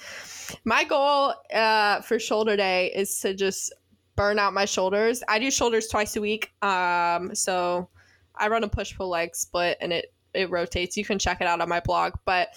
[0.64, 3.74] My goal uh, for shoulder day is to just
[4.16, 5.24] burn out my shoulders.
[5.28, 6.52] I do shoulders twice a week.
[6.62, 7.90] Um, so
[8.36, 10.96] I run a push pull leg split and it it rotates.
[10.96, 12.14] You can check it out on my blog.
[12.26, 12.50] But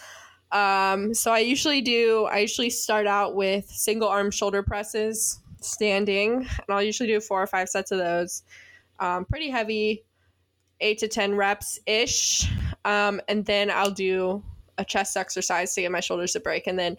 [0.52, 2.28] um, so I usually do.
[2.30, 7.42] I usually start out with single arm shoulder presses, standing, and I'll usually do four
[7.42, 8.42] or five sets of those.
[8.98, 10.04] Um, pretty heavy
[10.80, 12.50] eight to 10 reps ish.
[12.84, 14.42] Um, and then I'll do
[14.78, 16.66] a chest exercise to get my shoulders to break.
[16.66, 16.94] And then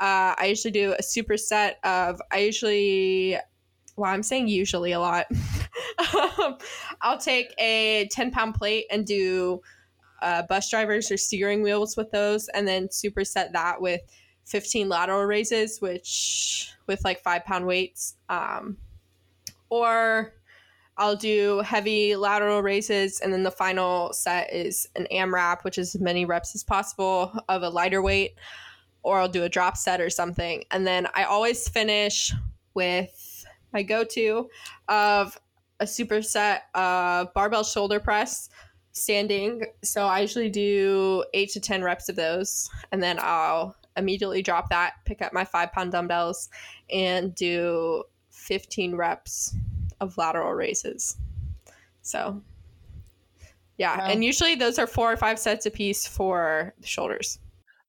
[0.00, 3.38] uh, I usually do a superset of, I usually
[3.96, 5.26] well, I'm saying usually a lot.
[6.14, 6.58] um,
[7.00, 9.60] I'll take a 10 pound plate and do
[10.22, 14.00] uh, bus drivers or steering wheels with those, and then superset that with
[14.46, 18.16] 15 lateral raises, which with like five pound weights.
[18.28, 18.78] Um,
[19.70, 20.34] or
[20.96, 25.94] I'll do heavy lateral raises, and then the final set is an AMRAP, which is
[25.94, 28.34] as many reps as possible of a lighter weight,
[29.02, 30.64] or I'll do a drop set or something.
[30.70, 32.32] And then I always finish
[32.74, 34.48] with my go to
[34.88, 35.38] of
[35.80, 38.48] a superset of barbell shoulder press
[38.92, 39.64] standing.
[39.82, 44.70] So I usually do eight to 10 reps of those, and then I'll immediately drop
[44.70, 46.48] that, pick up my five pound dumbbells,
[46.90, 49.56] and do 15 reps
[50.04, 51.16] of lateral raises.
[52.02, 52.42] So,
[53.78, 53.98] yeah.
[53.98, 54.06] Wow.
[54.06, 57.38] And usually those are four or five sets a piece for the shoulders.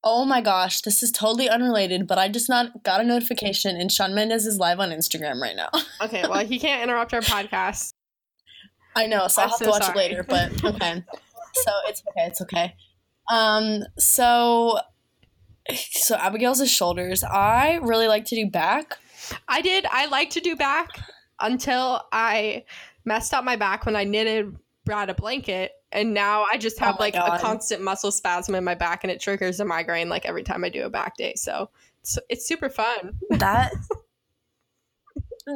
[0.03, 3.91] Oh my gosh, this is totally unrelated, but I just not got a notification and
[3.91, 5.69] Shawn Mendes is live on Instagram right now.
[6.01, 6.23] Okay.
[6.27, 7.93] Well, he can't interrupt our podcast.
[8.95, 9.97] I know, so I'll I'm have so to watch sorry.
[9.97, 11.03] it later, but okay.
[11.53, 12.75] so it's okay, it's okay.
[13.31, 14.79] Um, so
[15.71, 17.23] so Abigail's is shoulders.
[17.23, 18.97] I really like to do back.
[19.47, 19.85] I did.
[19.89, 20.89] I like to do back
[21.39, 22.65] until I
[23.03, 25.71] messed up my back when I knitted Brad a blanket.
[25.91, 29.11] And now I just have Oh like a constant muscle spasm in my back and
[29.11, 31.33] it triggers a migraine like every time I do a back day.
[31.35, 31.69] So
[32.01, 33.17] it's, it's super fun.
[33.31, 33.71] That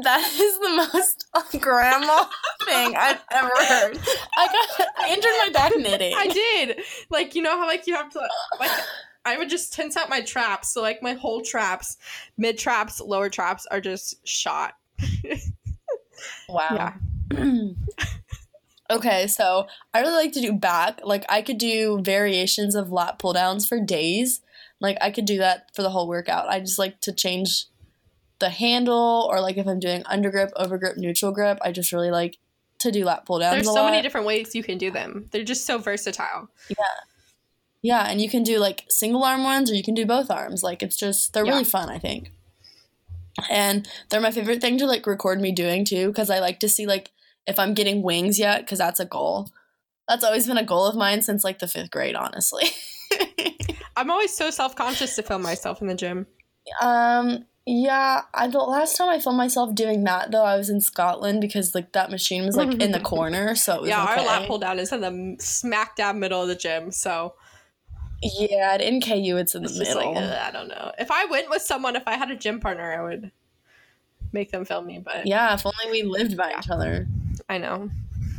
[0.04, 1.26] that is the most
[1.62, 2.26] grandma
[2.64, 4.00] thing I've ever heard.
[4.38, 6.14] I got I injured my back knitting.
[6.16, 6.82] I did.
[7.10, 8.22] Like, you know how like you have to
[8.60, 8.72] like
[9.26, 10.74] I would just tense out my traps.
[10.74, 11.98] So like my whole traps,
[12.38, 14.76] mid traps, lower traps are just shot.
[16.48, 16.68] Wow.
[16.72, 16.94] Yeah.
[18.92, 21.02] okay, so I really like to do back.
[21.04, 24.42] Like I could do variations of lat pull downs for days.
[24.82, 26.50] Like I could do that for the whole workout.
[26.50, 27.66] I just like to change
[28.40, 32.38] the handle or like if I'm doing undergrip, overgrip, neutral grip, I just really like
[32.80, 33.56] to do lat pull downs.
[33.56, 35.28] There's so many different ways you can do them.
[35.32, 36.50] They're just so versatile.
[36.70, 36.76] Yeah.
[37.82, 40.64] Yeah, and you can do like single arm ones or you can do both arms.
[40.64, 41.52] Like it's just they're Yeah.
[41.52, 42.32] really fun, I think.
[43.50, 46.70] And they're my favorite thing to like record me doing too because I like to
[46.70, 47.12] see like
[47.48, 49.50] if I'm getting wings yet cuz that's a goal.
[50.08, 52.66] That's always been a goal of mine since like the 5th grade, honestly.
[53.96, 56.28] I'm always so self conscious to film myself in the gym.
[56.82, 60.82] um yeah, I the last time I filmed myself doing that though, I was in
[60.82, 64.14] Scotland because like that machine was like in the corner, so it was Yeah, okay.
[64.22, 66.92] our lat pull down is in the smack dab middle of the gym.
[66.92, 67.36] So
[68.22, 70.14] Yeah, at NKU it's in the it's middle.
[70.14, 70.92] like, I don't know.
[71.00, 73.32] If I went with someone, if I had a gym partner, I would
[74.34, 75.00] make them film me.
[75.00, 77.08] But yeah, if only we lived by each other.
[77.48, 77.90] I know.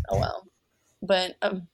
[0.08, 0.46] Oh well.
[1.02, 1.68] But um,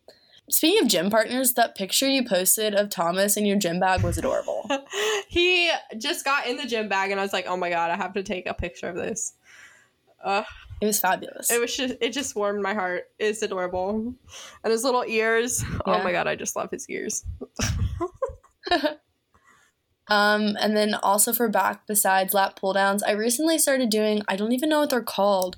[0.48, 4.18] speaking of gym partners, that picture you posted of Thomas in your gym bag was
[4.18, 4.68] adorable.
[5.28, 7.96] he just got in the gym bag, and I was like, oh my God, I
[7.96, 9.34] have to take a picture of this.
[10.22, 10.44] Uh,
[10.80, 11.50] It was fabulous.
[11.50, 13.04] it was just, it just warmed my heart.
[13.18, 14.14] It's adorable.
[14.62, 15.64] And his little ears.
[15.86, 17.24] Oh my God, I just love his ears.
[20.08, 24.22] um, and then also for back, besides lat pull downs, I recently started doing.
[24.28, 25.56] I don't even know what they're called,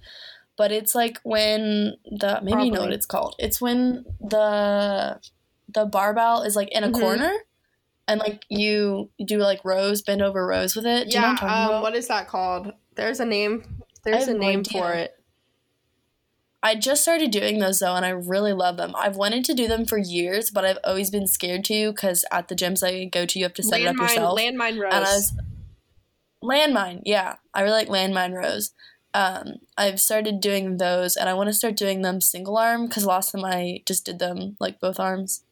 [0.56, 3.34] but it's like when the maybe you know what it's called.
[3.38, 5.20] It's when the
[5.72, 7.00] the barbell is like in a Mhm.
[7.00, 7.32] corner,
[8.06, 11.10] and like you do like rows, bend over rows with it.
[11.10, 12.72] Do you know yeah, what um, what is that called?
[12.94, 13.82] There's a name.
[14.12, 14.82] There's a no name idea.
[14.82, 15.14] for it.
[16.62, 18.94] I just started doing those though, and I really love them.
[18.96, 22.48] I've wanted to do them for years, but I've always been scared to because at
[22.48, 24.38] the gyms I go to, you have to set it up yourself.
[24.38, 24.92] landmine rows.
[24.92, 25.32] and I was
[26.42, 28.72] landmine, yeah, I really like landmine rows.
[29.14, 33.06] Um, I've started doing those, and I want to start doing them single arm because
[33.06, 35.44] last time I just did them like both arms.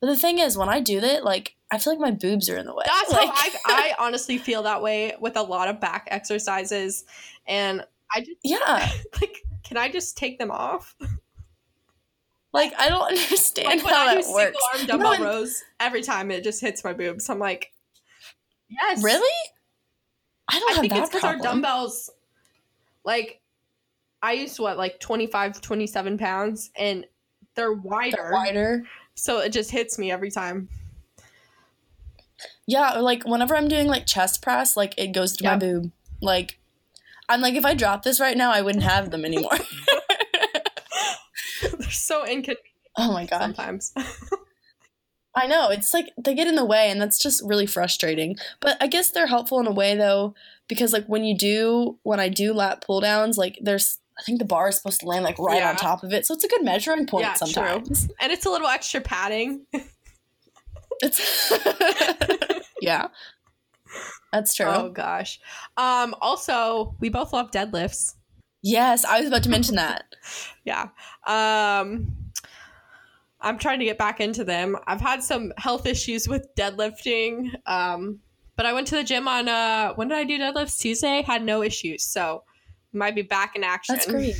[0.00, 2.56] But the thing is, when I do that, like I feel like my boobs are
[2.56, 2.84] in the way.
[2.86, 3.34] That's like, how
[3.66, 7.04] I, I honestly feel that way with a lot of back exercises,
[7.46, 8.90] and I just yeah,
[9.20, 10.94] like, can I just take them off?
[12.52, 14.56] like I don't understand Like how that works.
[14.74, 17.28] arm dumbbell and- rows, every time it just hits my boobs.
[17.28, 17.72] I'm like,
[18.68, 19.50] yes, Really?
[20.50, 22.08] I don't I have think that it's because our dumbbells,
[23.04, 23.42] like,
[24.22, 27.04] I used what like 25, 27 pounds, and
[27.54, 28.82] they're wider, They're wider.
[29.14, 30.68] so it just hits me every time.
[32.66, 35.90] Yeah, like whenever I'm doing like chest press, like it goes to my boob.
[36.22, 36.57] Like
[37.28, 39.50] I'm like if I drop this right now, I wouldn't have them anymore.
[41.62, 42.58] they're so inconvenient
[42.96, 43.40] oh my god.
[43.40, 43.92] sometimes.
[45.34, 45.70] I know.
[45.70, 48.36] It's like they get in the way and that's just really frustrating.
[48.60, 50.34] But I guess they're helpful in a way though
[50.68, 54.38] because like when you do when I do lat pull downs, like there's I think
[54.40, 55.70] the bar is supposed to land like right Yeah.
[55.70, 56.26] on top of it.
[56.26, 57.46] So it's a good measuring point Yeah, true.
[57.46, 58.08] sometimes.
[58.20, 59.66] and it's a little extra padding.
[61.02, 61.52] It's
[62.80, 63.08] Yeah.
[64.32, 64.66] That's true.
[64.66, 65.40] Oh gosh.
[65.76, 68.14] Um also, we both love deadlifts.
[68.62, 70.04] Yes, I was about to mention that.
[70.64, 70.88] yeah.
[71.26, 72.14] Um
[73.40, 74.76] I'm trying to get back into them.
[74.86, 77.54] I've had some health issues with deadlifting.
[77.66, 78.20] Um
[78.56, 80.78] but I went to the gym on uh when did I do deadlifts?
[80.78, 82.04] Tuesday, had no issues.
[82.04, 82.44] So
[82.92, 83.94] might be back in action.
[83.94, 84.36] That's great.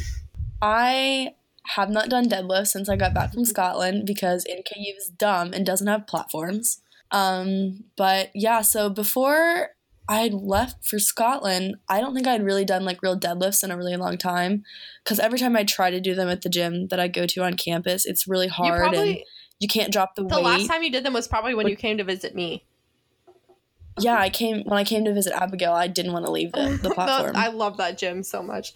[0.61, 1.35] I
[1.69, 5.67] have not done deadlifts since I got back from Scotland because NKU is dumb and
[5.67, 6.81] doesn't have platforms.
[7.11, 9.71] Um, but yeah, so before
[10.09, 13.71] I had left for Scotland, I don't think I'd really done like real deadlifts in
[13.71, 14.65] a really long time.
[15.05, 17.43] Because every time I try to do them at the gym that I go to
[17.45, 19.23] on campus, it's really You hard probably and
[19.61, 20.35] you can't drop the, the weight.
[20.37, 22.65] The last time you did them was probably when you came to visit me.
[24.01, 25.73] yeah, I came when I came to visit Abigail.
[25.73, 27.37] I didn't want to leave the, the platform.
[27.37, 28.73] I love that gym so much.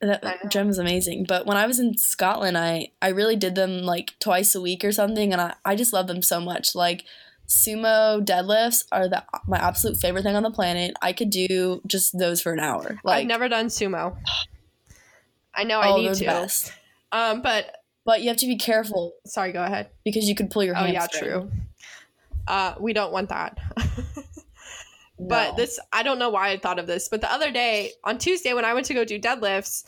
[0.00, 1.26] That gym is amazing.
[1.28, 4.84] But when I was in Scotland, I I really did them like twice a week
[4.84, 6.74] or something, and I I just love them so much.
[6.74, 7.04] Like
[7.52, 10.94] sumo deadlifts are the my absolute favorite thing on the planet.
[11.02, 12.98] I could do just those for an hour.
[13.04, 14.16] Like I've never done sumo.
[15.54, 16.24] I know I need to.
[16.24, 16.72] best.
[17.12, 17.66] Um, but
[18.06, 19.90] But you have to be careful sorry, go ahead.
[20.04, 21.50] because you could pull your Oh yeah, true.
[22.48, 23.58] Uh, we don't want that.
[25.18, 25.56] But No.
[25.56, 28.54] this, I don't know why I thought of this, but the other day on Tuesday
[28.54, 29.84] when I went to go do deadlifts,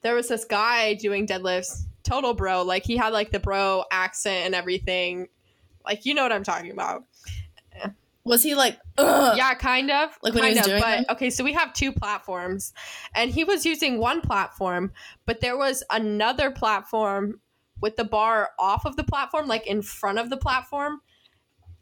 [0.00, 2.62] there was this guy doing deadlifts, total bro.
[2.62, 5.28] Like he had like the bro accent and everything.
[5.84, 7.04] Like you know what I'm talking about.
[8.24, 9.36] was he like Ugh.
[9.36, 10.10] yeah, kind of.
[10.22, 11.04] Like when he was of, doing but them?
[11.10, 12.72] okay, so we have two platforms,
[13.14, 14.92] and he was using one platform,
[15.26, 17.40] but there was another platform
[17.80, 21.00] with the bar off of the platform, like in front of the platform,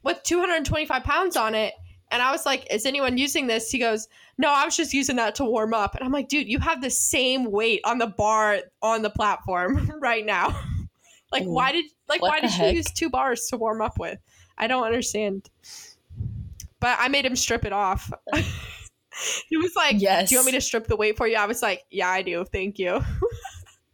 [0.02, 1.74] with 225 pounds on it.
[2.10, 4.08] And I was like, "Is anyone using this?" He goes,
[4.38, 6.80] "No, I was just using that to warm up." And I'm like, "Dude, you have
[6.80, 10.58] the same weight on the bar on the platform right now.
[11.32, 11.52] Like, Ooh.
[11.52, 12.72] why did like why did heck?
[12.72, 14.18] you use two bars to warm up with?
[14.58, 15.48] I don't understand."
[16.80, 18.10] But I made him strip it off.
[19.48, 20.28] he was like, Yes.
[20.28, 22.22] "Do you want me to strip the weight for you?" I was like, "Yeah, I
[22.22, 22.44] do.
[22.44, 23.02] Thank you."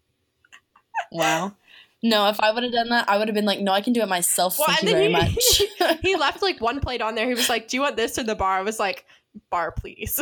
[1.13, 1.55] wow.
[2.03, 3.93] No, if I would have done that, I would have been like, no, I can
[3.93, 4.59] do it myself.
[4.59, 5.63] Well, Thank you very then much.
[6.03, 7.27] he left like one plate on there.
[7.27, 9.07] He was like, "Do you want this or the bar?" I was like,
[9.51, 10.21] "Bar, please."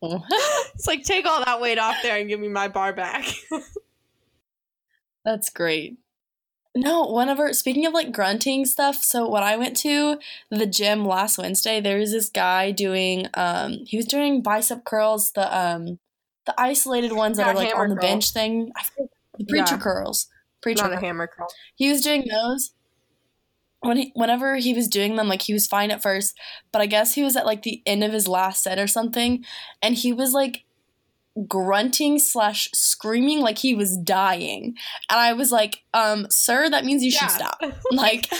[0.00, 3.26] it's like take all that weight off there and give me my bar back.
[5.24, 5.98] That's great.
[6.76, 10.18] No, one whenever speaking of like grunting stuff, so when I went to
[10.50, 15.32] the gym last Wednesday, there was this guy doing um he was doing bicep curls,
[15.32, 15.98] the um
[16.46, 18.02] the isolated ones that are like on the curl.
[18.02, 18.70] bench thing.
[18.76, 19.78] I forget the preacher Yeah.
[19.78, 20.28] curls.
[20.60, 21.48] Preacher Not a hammer curl.
[21.74, 22.72] He was doing those.
[23.80, 26.36] When he, whenever he was doing them, like he was fine at first,
[26.72, 29.44] but I guess he was at like the end of his last set or something,
[29.80, 30.64] and he was like
[31.46, 34.74] grunting slash screaming like he was dying,
[35.10, 37.62] and I was like, um, sir, that means you should stop.
[37.92, 38.30] Like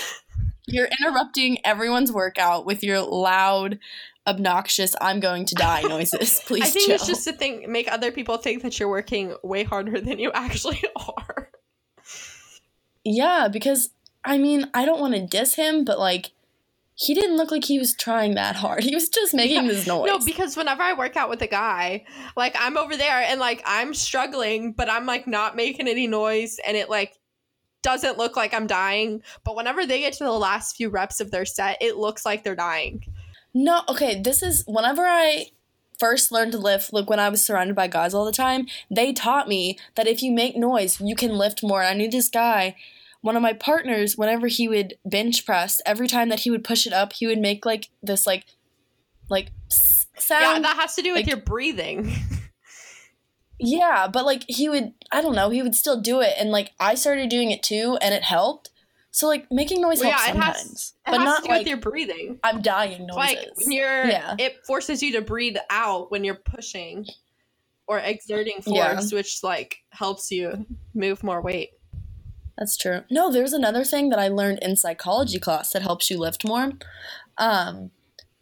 [0.67, 3.79] you're interrupting everyone's workout with your loud,
[4.27, 6.41] obnoxious "I'm going to die" noises.
[6.47, 6.95] Please I think chill.
[6.97, 10.31] it's just to think make other people think that you're working way harder than you
[10.33, 11.51] actually are.
[13.05, 13.91] Yeah, because
[14.25, 16.33] I mean, I don't want to diss him, but like,
[17.01, 18.83] he didn't look like he was trying that hard.
[18.89, 20.09] He was just making this noise.
[20.09, 22.05] No, because whenever I work out with a guy,
[22.37, 26.59] like I'm over there and like I'm struggling, but I'm like not making any noise
[26.67, 27.17] and it like
[27.83, 29.23] doesn't look like I'm dying.
[29.45, 32.43] But whenever they get to the last few reps of their set, it looks like
[32.43, 33.05] they're dying.
[33.55, 35.53] no, okay, this is whenever I
[36.01, 39.13] first learned to lift, like when I was surrounded by guys all the time, they
[39.13, 41.81] taught me that if you make noise, you can lift more.
[41.83, 42.75] And I knew this guy,
[43.21, 46.87] one of my partners, whenever he would bench press, every time that he would push
[46.87, 48.45] it up, he would make like this like
[49.29, 50.57] like sound.
[50.57, 52.13] yeah, that has to do with like- your breathing.
[53.61, 56.71] Yeah, but like he would, I don't know, he would still do it, and like
[56.79, 58.71] I started doing it too, and it helped.
[59.11, 61.43] So like making noise Well, helps yeah, it has- sometimes, It but has not to
[61.43, 62.39] do like with your breathing.
[62.45, 63.17] I'm dying noises.
[63.17, 64.37] Like when you're Yeah.
[64.39, 67.05] it forces you to breathe out when you're pushing
[67.89, 69.01] or exerting force, Yeah.
[69.17, 71.71] which like helps you move more weight.
[72.59, 73.03] That's true.
[73.11, 76.73] No, there's another thing that I learned in psychology class that helps you lift more.
[77.39, 77.93] Um,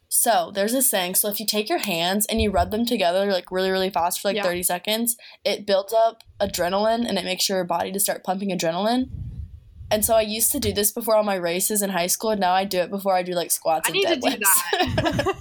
[0.09, 1.15] so there's a saying.
[1.15, 4.19] So if you take your hands and you rub them together like really, really fast
[4.19, 4.43] for like Yeah.
[4.43, 9.09] 30 seconds, it builds up adrenaline and it makes your body to start pumping adrenaline.
[9.91, 12.31] And so I used to do this before all my races in high school.
[12.31, 14.27] And now I do it before I do like squats I and need to do
[14.27, 14.95] deadlifts.
[14.95, 15.35] that.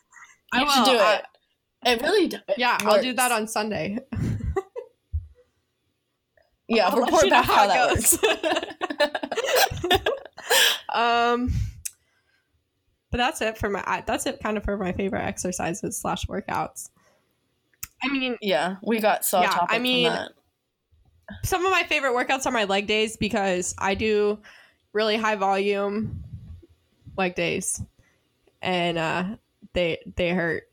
[0.52, 1.24] I you should do I- it.
[1.98, 2.40] it really does.
[2.56, 3.98] yeah, I'll do that on Sunday.
[6.70, 8.16] Yeah, I'll report back how, that it works.
[10.94, 11.52] um
[13.10, 16.90] but that's it for my that's it kind of for my favorite exercises slash workouts
[18.02, 20.32] i mean yeah, we got so Yeah, I mean, that.
[21.42, 24.38] some of my favorite workouts are my leg days because i do
[24.92, 26.22] really high volume
[27.16, 27.82] leg days
[28.62, 29.24] and uh
[29.72, 30.68] they they hurt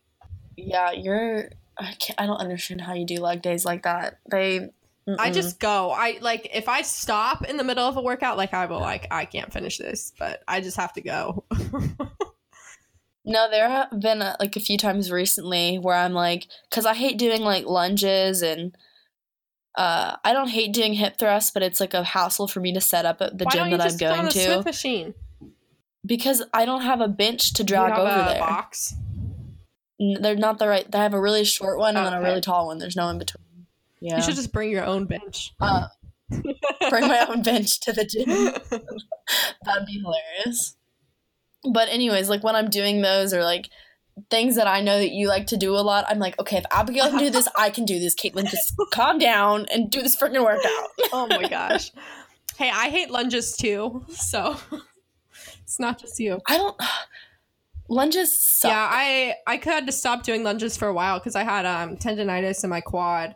[0.55, 2.19] Yeah, you're I can't.
[2.19, 4.19] I don't understand how you do leg days like that.
[4.29, 4.69] They.
[5.07, 5.33] I mm-mm.
[5.33, 5.91] just go.
[5.91, 9.07] I like if I stop in the middle of a workout, like I will like
[9.11, 11.45] I can't finish this, but I just have to go.
[13.29, 16.93] No, there have been uh, like a few times recently where I'm like, because I
[16.93, 18.73] hate doing like lunges and
[19.75, 22.79] uh, I don't hate doing hip thrusts, but it's like a hassle for me to
[22.79, 25.13] set up at the Why gym that I'm just put on going to Smith machine?
[26.05, 28.39] because I don't have a bench to drag over there.
[28.39, 28.95] box.
[29.99, 30.89] N- They're not the right.
[30.89, 32.77] They have a really short one and then a really tall one.
[32.77, 33.43] There's no in between.
[33.99, 35.53] Yeah, You should just bring your own bench.
[35.59, 35.87] uh,
[36.89, 38.27] bring my own bench to the gym.
[39.65, 40.75] That'd be hilarious.
[41.71, 43.69] But anyways, like when I'm doing those or like
[44.29, 46.65] things that I know that you like to do a lot, I'm like, okay, if
[46.71, 48.15] Abigail can do this, I can do this.
[48.15, 50.89] Caitlin, just calm down and do this freaking workout.
[51.13, 51.91] oh my gosh.
[52.57, 54.57] Hey, I hate lunges too, so
[55.61, 56.39] it's not just you.
[56.47, 56.79] I don't.
[57.89, 58.69] Lunges suck.
[58.69, 61.65] Yeah, I I could had to stop doing lunges for a while because I had
[61.65, 63.33] um tendonitis in my quad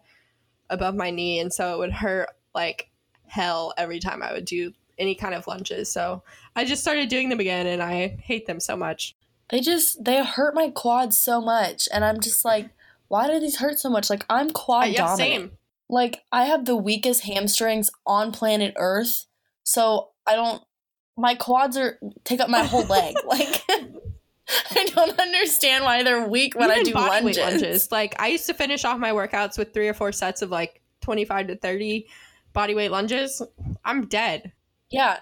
[0.72, 2.90] above my knee, and so it would hurt like
[3.28, 5.92] hell every time I would do any kind of lunges.
[5.92, 6.24] So
[6.56, 9.16] I just started doing them again, and I hate them so much.
[9.50, 12.70] They just they hurt my quads so much, and I'm just like,
[13.08, 14.10] why do these hurt so much?
[14.10, 15.18] Like I'm quad Uh, yeah, dominant.
[15.18, 15.52] same.
[15.90, 19.26] Like I have the weakest hamstrings on planet Earth,
[19.64, 20.64] so I don't.
[21.18, 23.14] My quads are take up my whole leg.
[23.28, 23.62] Like
[24.72, 27.92] I don't understand why they're weak when I do body weight lunges.
[27.92, 30.82] Like I used to finish off my workouts with three or four sets of like
[31.02, 32.08] twenty five to thirty
[32.54, 33.42] body weight lunges.
[33.86, 34.52] I'm dead.
[34.90, 35.20] Yeah,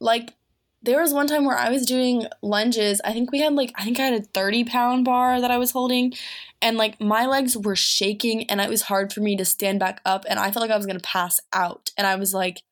[0.00, 0.34] like
[0.82, 3.00] there was one time where I was doing lunges.
[3.04, 5.58] I think we had like I think I had a thirty pound bar that I
[5.58, 6.14] was holding,
[6.62, 10.00] and like my legs were shaking, and it was hard for me to stand back
[10.06, 12.62] up, and I felt like I was gonna pass out, and I was like,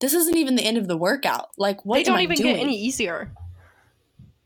[0.00, 1.48] "This isn't even the end of the workout.
[1.58, 3.32] Like, what they don't even doing?" get any easier.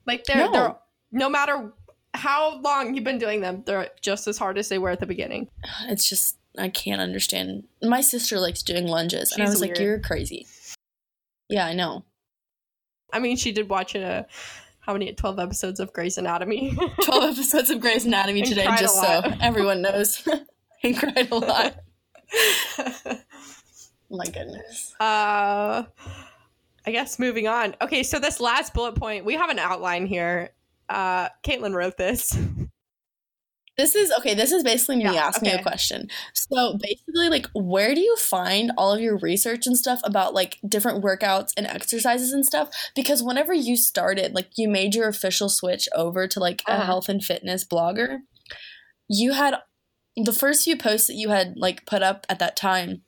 [0.06, 0.52] Like they're No.
[0.52, 0.76] they're
[1.12, 1.72] no matter
[2.14, 5.06] how long you've been doing them, they're just as hard as they were at the
[5.06, 5.48] beginning.
[5.88, 7.64] It's just I can't understand.
[7.82, 10.46] My sister likes doing lunges, and I She's was like, "You're crazy."
[11.48, 12.04] Yeah, I know.
[13.12, 14.26] I mean, she did watch a
[14.80, 16.76] how many twelve episodes of Grey's Anatomy.
[17.04, 20.26] 12 episodes of Grey's Anatomy today, just so everyone knows.
[20.82, 21.76] and cried a lot.
[24.10, 24.94] My goodness.
[24.98, 25.84] uh,
[26.86, 27.76] I guess moving on.
[27.80, 30.50] Okay, so this last bullet point, we have an outline here.
[30.90, 32.36] Uh, Caitlin wrote this.
[33.76, 34.34] This is okay.
[34.34, 35.60] This is basically me Yeah, asking okay.
[35.60, 36.08] a question.
[36.34, 40.58] So basically, like, where do you find all of your research and stuff about like
[40.68, 42.68] different workouts and exercises and stuff?
[42.94, 46.84] Because whenever you started, like, you made your official switch over to like a Uh-huh.
[46.84, 48.18] health and fitness blogger,
[49.08, 49.54] you had
[50.16, 53.02] the first few posts that you had like put up at that time.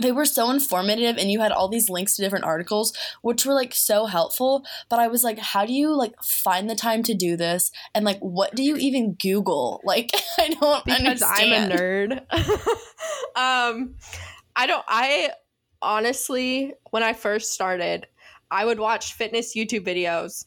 [0.00, 2.92] They were so informative, and you had all these links to different articles,
[3.22, 4.64] which were like so helpful.
[4.88, 7.70] But I was like, how do you like find the time to do this?
[7.94, 9.80] And like, what do you even Google?
[9.90, 11.72] Like, I don't because understand.
[11.72, 12.12] I'm a nerd.
[13.74, 13.94] um,
[14.54, 14.84] I don't.
[14.86, 15.30] I
[15.82, 18.06] honestly, when I first started,
[18.50, 20.44] I would watch fitness YouTube videos.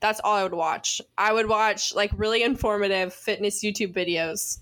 [0.00, 1.02] That's all I would watch.
[1.18, 4.60] I would watch like really informative fitness YouTube videos.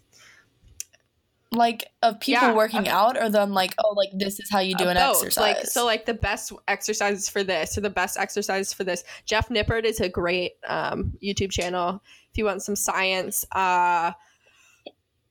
[1.54, 2.90] Like of people Yeah, working okay.
[2.90, 5.16] out, or them like, oh, like this is how you do Uh, an both.
[5.16, 5.36] exercise.
[5.56, 9.04] Like so, like the best exercises for this or the best exercises for this.
[9.24, 13.44] Jeff Nippard is a great um, YouTube channel if you want some science.
[13.52, 14.12] Uh,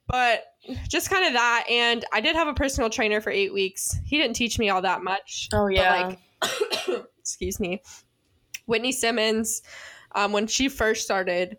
[0.08, 0.46] but
[0.88, 3.98] just kind of that, and I did have a personal trainer for eight weeks.
[4.06, 5.50] He didn't teach me all that much.
[5.54, 7.82] oh but, yeah, like, excuse me,
[8.66, 9.62] Whitney Simmons.
[10.16, 11.58] Um, when she first started,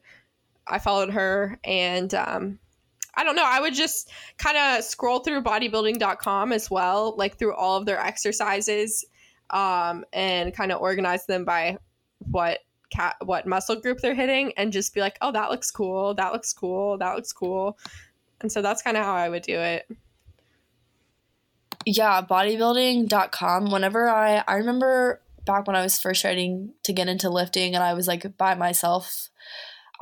[0.66, 2.58] I followed her, and um,
[3.16, 3.44] I don't know.
[3.46, 8.00] I would just kind of scroll through bodybuilding.com as well, like through all of their
[8.00, 9.04] exercises,
[9.50, 11.78] um, and kind of organize them by
[12.30, 12.60] what
[12.90, 16.14] cat what muscle group they're hitting, and just be like, oh, that looks cool.
[16.14, 16.98] That looks cool.
[16.98, 17.78] That looks cool.
[18.40, 19.86] And so that's kind of how I would do it.
[21.86, 22.22] yeah.
[22.22, 23.70] Bodybuilding.com.
[23.70, 27.84] Whenever I, I remember back when I was first starting to get into lifting, and
[27.84, 29.28] I was like by myself.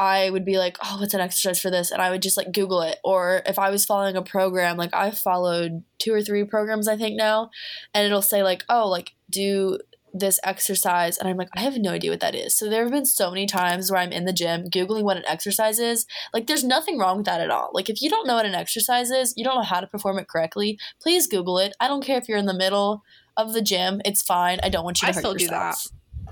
[0.02, 1.92] I would be like, oh, what's an exercise for this?
[1.92, 2.98] And I would just like Google it.
[3.04, 6.96] Or if I was following a program, like I've followed two or three programs, I
[6.96, 7.50] think now,
[7.94, 9.78] and it'll say, like, oh, like do
[10.12, 11.18] this exercise.
[11.18, 12.52] And I'm like, I have no idea what that is.
[12.52, 15.24] So there have been so many times where I'm in the gym Googling what an
[15.28, 16.04] exercise is.
[16.34, 17.70] Like, there's nothing wrong with that at all.
[17.72, 20.18] Like, if you don't know what an exercise is, you don't know how to perform
[20.18, 21.74] it correctly, please Google it.
[21.78, 23.04] I don't care if you're in the middle
[23.36, 24.58] of the gym, it's fine.
[24.64, 25.86] I don't want you to I hurt still do yourself.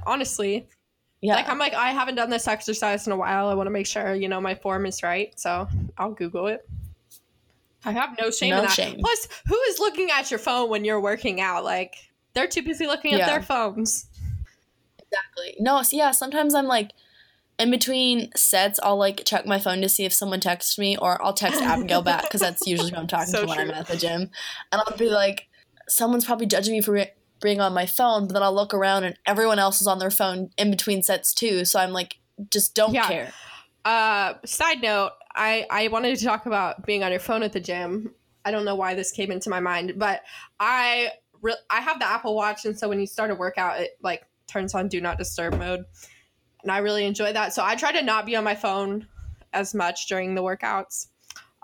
[0.06, 0.66] Honestly,
[1.22, 1.34] Yeah.
[1.34, 3.48] Like I'm like I haven't done this exercise in a while.
[3.48, 5.68] I want to make sure you know my form is right, so
[5.98, 6.68] I'll Google it.
[7.84, 8.72] I have no shame No in that.
[8.72, 8.98] shame.
[9.00, 11.64] Plus, who is looking at your phone when you're working out?
[11.64, 11.94] Like
[12.34, 14.06] they're too busy looking at their phones.
[14.98, 15.56] Exactly.
[15.58, 16.92] No, so yeah, sometimes I'm like,
[17.58, 21.22] in between sets, I'll like check my phone to see if someone texts me, or
[21.24, 23.88] I'll text Abigail back because that's usually who I'm talking So to when I'm at
[23.88, 24.30] the gym,
[24.72, 25.48] and I'll be like,
[25.88, 27.04] someone's probably judging me for
[27.41, 30.11] being on my phone, but then I'll look around and everyone else is on their
[30.11, 31.64] phone in between sets too.
[31.64, 32.16] So I'm like,
[32.51, 33.07] just don't Yeah.
[33.09, 33.32] care.
[33.84, 37.61] Uh, side note, I I wanted to talk about being on your phone at the
[37.61, 38.14] gym.
[38.45, 40.22] I don't know why this came into my mind, but
[40.59, 41.11] I
[41.41, 44.22] re- I have the Apple Watch, and so when you start a workout, it like
[44.47, 45.84] turns on Do Not Disturb mode,
[46.62, 47.55] and I really enjoy that.
[47.55, 49.07] So I try to not be on my phone
[49.53, 51.07] as much during the workouts,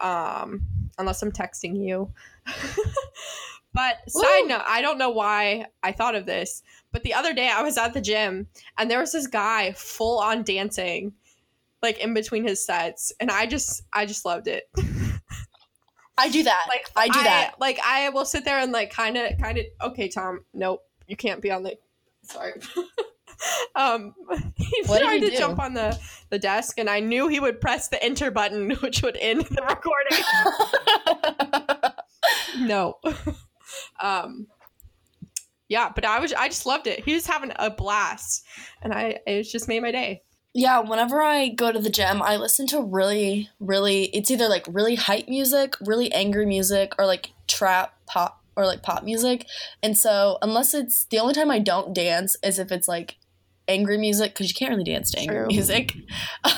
[0.00, 0.62] um,
[0.98, 2.12] unless I'm texting you.
[3.76, 4.48] but side Woo!
[4.48, 7.78] note, I don't know why I thought of this, but the other day I was
[7.78, 11.12] at the gym, and there was this guy full on dancing
[11.82, 14.64] like in between his sets and i just i just loved it
[16.18, 16.64] I do that.
[16.68, 17.54] like I do that.
[17.60, 21.16] like i will sit there and like kind of kind of okay tom nope you
[21.16, 21.76] can't be on the
[22.22, 22.54] sorry
[23.76, 24.14] um
[24.56, 25.36] he What tried he to do?
[25.36, 25.96] jump on the
[26.30, 29.62] the desk and i knew he would press the enter button which would end the
[29.68, 30.18] recording
[32.66, 32.98] no
[34.00, 34.46] um
[35.68, 38.44] yeah but i was i just loved it he was having a blast
[38.82, 40.22] and i it just made my day
[40.54, 44.64] Yeah, whenever I go to the gym, I listen to really, really, it's either like
[44.66, 49.44] really hype music, really angry music, or like trap pop or like pop music.
[49.82, 53.16] And so, unless it's the only time I don't dance is if it's like
[53.68, 55.46] angry music, because you can't really dance to angry True.
[55.48, 55.92] music.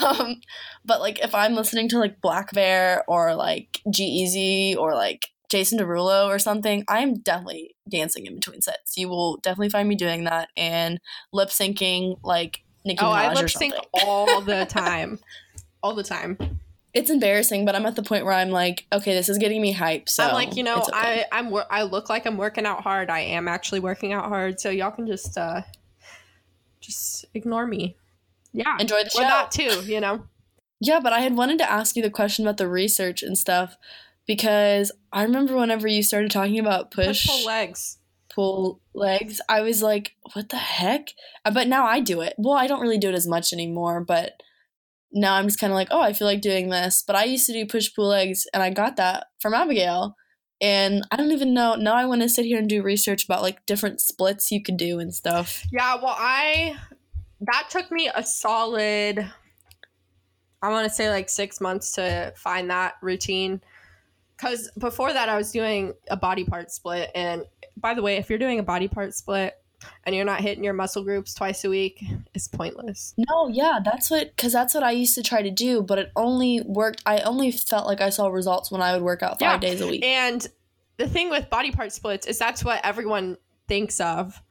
[0.05, 0.37] Um,
[0.85, 5.79] but like if I'm listening to like Black Bear or like G-Eazy or like Jason
[5.79, 8.97] Derulo or something, I am definitely dancing in between sets.
[8.97, 11.01] You will definitely find me doing that and
[11.33, 13.75] lip syncing like Nicki oh Minaj i lip sync
[14.05, 15.19] all the time
[15.83, 16.39] all the time
[16.95, 19.73] It's embarrassing, but I'm at the point where I'm like, okay, this is getting me
[19.73, 20.09] hype.
[20.09, 20.91] So I'm like, you know, okay.
[20.93, 23.11] I I'm I look like I'm working out hard.
[23.11, 24.59] I am actually working out hard.
[24.59, 25.63] So y'all can just uh
[26.81, 27.97] just ignore me.
[28.53, 28.77] Yeah.
[28.81, 29.21] enjoy the show.
[29.21, 30.25] Or not too, you know.
[30.81, 33.77] Yeah, but I had wanted to ask you the question about the research and stuff
[34.29, 37.99] because I remember whenever you started talking about push, Push pull legs.
[38.33, 41.09] pull legs, I was like, what the heck?
[41.45, 42.35] Uh, But now I do it.
[42.39, 44.41] Well, I don't really do it as much anymore, but
[45.11, 47.03] now I'm just kind of like, oh, I feel like doing this.
[47.05, 50.15] But I used to do push pull legs and I got that from Abigail.
[50.61, 51.77] And I don't even know.
[51.77, 54.77] Now I want to sit here and do research about like different splits you could
[54.77, 55.65] do and stuff.
[55.73, 56.77] Yeah, well I
[57.41, 59.31] that took me a solid
[60.61, 63.61] I want to say like 6 months to find that routine.
[64.39, 67.45] Cuz before that I was doing a body part split and
[67.77, 69.55] by the way, if you're doing a body part split
[70.05, 72.03] and you're not hitting your muscle groups twice a week,
[72.35, 73.15] it's pointless.
[73.17, 76.11] No, yeah, that's what because that's what I used to try to do, but it
[76.17, 77.03] only worked.
[77.07, 79.81] I only felt like I saw results when I would work out five Yeah, days
[79.81, 80.05] a week.
[80.05, 80.47] And
[80.97, 83.37] the thing with body part splits is that's what everyone
[83.69, 84.43] thinks of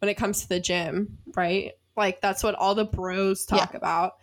[0.00, 1.72] when it comes to the gym, right?
[1.96, 4.16] Like that's what all the bros talk about.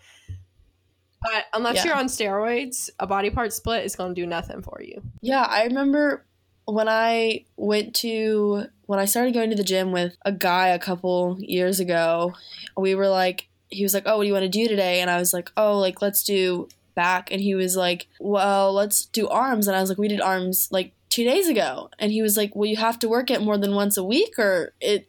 [1.23, 1.85] But unless Yeah.
[1.85, 5.01] you're on steroids, a body part split is going to do nothing for you.
[5.21, 6.25] Yeah, I remember
[6.65, 10.79] when I went to when I started going to the gym with a guy a
[10.79, 12.33] couple years ago.
[12.77, 15.09] We were like, he was like, "Oh, what do you want to do today?" And
[15.09, 19.27] I was like, "Oh, like let's do back." And he was like, "Well, let's do
[19.29, 22.37] arms." And I was like, "We did arms like two days ago." And he was
[22.37, 25.07] like, "Well, you have to work it more than once a week, or it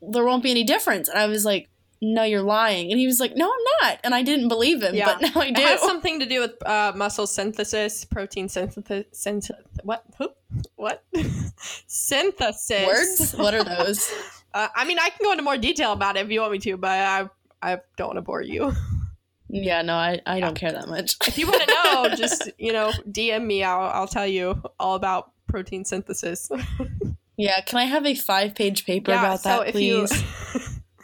[0.00, 1.68] there won't be any difference." And I was like.
[2.00, 2.90] No, you're lying.
[2.92, 3.98] And he was like, No, I'm not.
[4.04, 5.06] And I didn't believe him, Yeah.
[5.06, 5.60] but now I do.
[5.60, 9.06] It has something to do with uh, muscle synthesis, protein synthesis.
[9.12, 9.50] Synth-
[9.82, 10.04] what?
[10.18, 10.28] Who?
[10.76, 11.04] What?
[11.86, 12.86] synthesis.
[12.86, 13.32] Words?
[13.36, 14.12] What are those?
[14.54, 16.58] Uh, I mean, I can go into more detail about it if you want me
[16.60, 17.28] to, but I,
[17.60, 18.72] I don't want to bore you.
[19.50, 21.16] yeah, no, I, I don't care that much.
[21.28, 23.62] if you want to know, just you know, DM me.
[23.62, 26.48] I'll I'll tell you all about protein synthesis.
[27.36, 30.10] Yeah, can I have a five page paper about that, if please?
[30.12, 30.60] you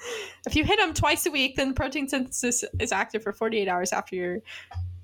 [0.46, 3.92] if you hit them twice a week, then protein synthesis is active for 48 hours
[3.92, 4.38] after your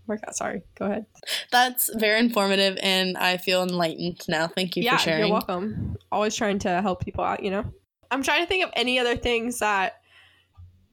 [0.07, 0.36] workout.
[0.36, 1.07] Sorry, go ahead.
[1.51, 4.48] That's very informative, and I feel enlightened now.
[4.48, 5.20] Thank you yeah, for sharing.
[5.20, 5.96] you're welcome.
[6.12, 7.42] Always trying to help people out.
[7.42, 7.64] You know,
[8.11, 9.94] I'm trying to think of any other things that.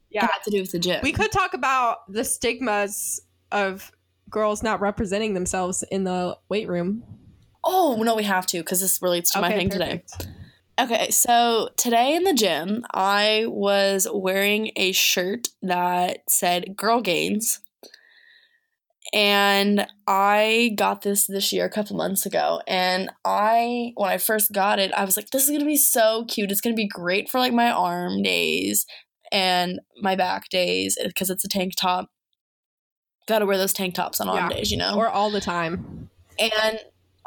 [0.10, 1.01] Yeah, Got to do with the gym.
[1.03, 3.20] we could talk about the stigmas
[3.51, 3.91] of
[4.30, 7.03] girls not representing themselves in the weight room.
[7.66, 10.03] oh no, we have to because this relates to my thing today.
[10.80, 17.62] Okay, so today in the gym, I was wearing a shirt that said "Girl Gains,"
[19.12, 22.62] and I got this this year a couple months ago.
[22.68, 26.26] And I, when I first got it, I was like, "This is gonna be so
[26.28, 26.52] cute.
[26.52, 28.86] It's gonna be great for like my arm days
[29.32, 32.10] and my back days eh, because it's a tank top.
[33.28, 34.58] Got to wear those tank tops on arm Yeah.
[34.58, 36.10] days, you know." Or all the time.
[36.38, 36.80] and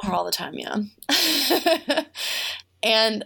[0.04, 0.76] or all the time, yeah.
[2.82, 3.24] and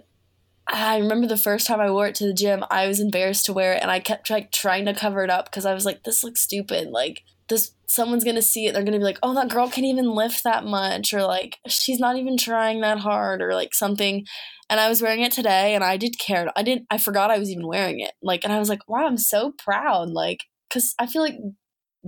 [0.66, 3.52] I remember the first time I wore it to the gym, I was embarrassed to
[3.52, 6.04] wear it and I kept like trying to cover it up because I was like,
[6.04, 6.88] this looks stupid.
[6.88, 10.10] Like this someone's gonna see it, they're gonna be like, Oh, that girl can't even
[10.10, 14.24] lift that much or like she's not even trying that hard or like something.
[14.70, 16.50] And I was wearing it today and I did care.
[16.56, 18.12] I didn't I forgot I was even wearing it.
[18.22, 20.10] Like and I was like, wow, I'm so proud.
[20.10, 21.36] Like, cause I feel like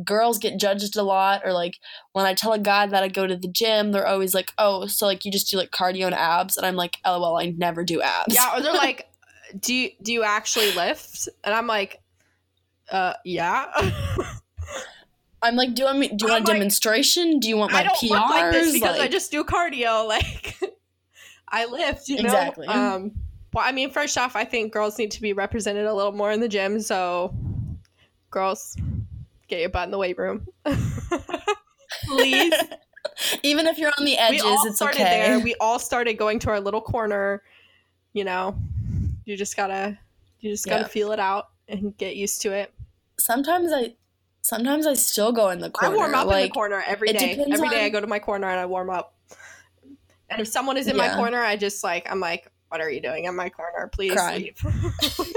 [0.05, 1.75] girls get judged a lot or like
[2.13, 4.87] when i tell a guy that i go to the gym they're always like oh
[4.87, 7.85] so like you just do like cardio and abs and i'm like lol i never
[7.85, 9.09] do abs Yeah, or they're like,
[9.59, 12.01] "Do you do you actually lift?" And I'm like,
[12.91, 13.67] "Uh, yeah."
[15.43, 17.81] i'm like do I, do you I'm want a like, demonstration do you want my
[17.81, 20.07] I don't prs look like this because I just do cardio.
[20.09, 20.59] Like,
[21.49, 22.23] I lift, you know.
[22.25, 22.67] Exactly.
[22.67, 23.13] Um,
[23.53, 26.33] well, I mean, first off, I think girls need to be represented a little more
[26.33, 26.81] in the gym.
[26.81, 27.35] So,
[28.31, 28.77] girls,
[29.49, 30.47] get your butt in the weight room,
[32.05, 32.53] please.
[33.43, 35.39] even if you're on the edges we all it's started okay there.
[35.41, 37.43] We all started going to our little corner.
[38.13, 38.57] You know,
[39.25, 39.99] you just gotta,
[40.41, 40.89] you just gotta Yeah.
[40.89, 42.73] feel it out and get used to it.
[43.19, 43.95] sometimes i
[44.43, 47.19] sometimes i still go in the corner I warm up in the corner every it
[47.19, 47.35] day.
[47.35, 49.15] depends Every day on- I go to my corner and I warm up.
[50.31, 53.01] And if someone is in my corner, I just like I'm like, what are you
[53.01, 53.89] doing in my corner?
[53.93, 54.37] Please Cry.
[54.37, 54.57] leave.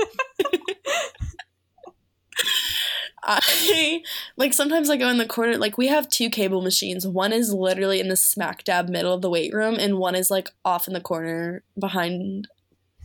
[3.24, 4.04] I
[4.38, 5.58] like sometimes I go in the corner.
[5.58, 7.08] Like we have two cable machines.
[7.08, 10.30] One is literally in the smack dab middle of the weight room, and one is
[10.32, 12.48] like off in the corner behind,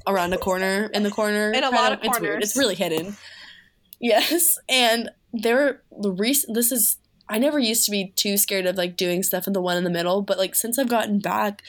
[0.07, 1.51] around a corner in the corner.
[1.55, 2.33] In a lot of It's weird.
[2.33, 2.45] corners.
[2.45, 3.17] It's really hidden.
[4.01, 6.55] Yes, and there the recent.
[6.55, 6.99] This is
[7.29, 9.85] I never used to be too scared of like doing stuff in the one in
[9.85, 11.63] the middle, but like since I've gotten back,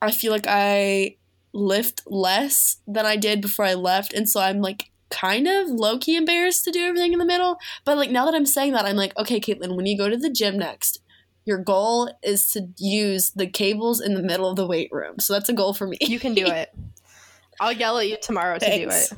[0.00, 1.16] I feel like I
[1.52, 5.98] lift less than I did before I left, and so I'm like kind of low
[5.98, 7.58] key embarrassed to do everything in the middle.
[7.84, 10.16] But like now that I'm saying that, I'm like, okay, Caitlin, when you go to
[10.16, 11.00] the gym next,
[11.44, 15.18] your goal is to use the cables in the middle of the weight room.
[15.20, 15.98] So that's a goal for me.
[16.00, 16.70] you can do it.
[17.60, 19.12] I'll yell at you tomorrow to do it.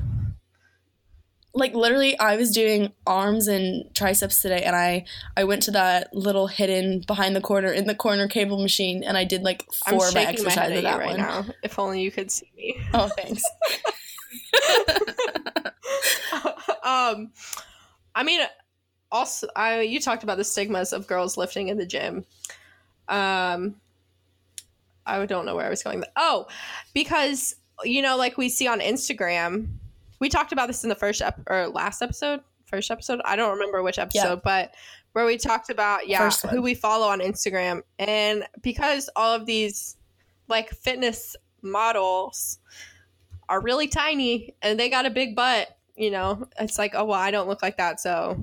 [1.53, 6.15] like literally I was doing arms and triceps today and I I went to that
[6.15, 9.95] little hidden behind the corner in the corner cable machine and I did like I'm
[9.95, 11.17] four of my my exercises you that right one.
[11.17, 11.45] now.
[11.63, 12.77] If only you could see me.
[12.93, 13.43] Oh, thanks.
[16.83, 17.31] um,
[18.15, 18.41] I mean,
[19.11, 22.25] also, I you talked about the stigmas of girls lifting in the gym.
[23.07, 23.75] Um,
[25.05, 26.03] I don't know where I was going.
[26.15, 26.47] Oh,
[26.93, 29.67] because you know, like we see on Instagram,
[30.19, 33.21] we talked about this in the first ep- or last episode, first episode.
[33.25, 34.73] I don't remember which episode, but
[35.13, 39.95] where we talked about yeah who we follow on Instagram, and because all of these
[40.47, 42.59] like fitness models
[43.49, 47.19] are really tiny and they got a big butt, you know, it's like, oh, well,
[47.19, 47.99] I don't look like that.
[47.99, 48.37] So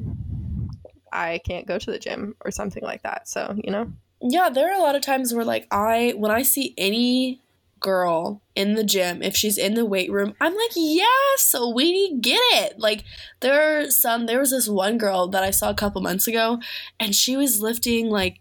[1.13, 3.29] I can't go to the gym or something like that.
[3.29, 6.43] So, you know, Yeah, there are a lot of times where like I when I
[6.43, 7.41] see any
[7.79, 12.23] girl in the gym, if she's in the weight room, I'm like, yes, we need
[12.23, 12.79] get it.
[12.79, 13.05] Like
[13.41, 16.59] there are some there was this one girl that I saw a couple months ago
[16.99, 18.41] and she was lifting like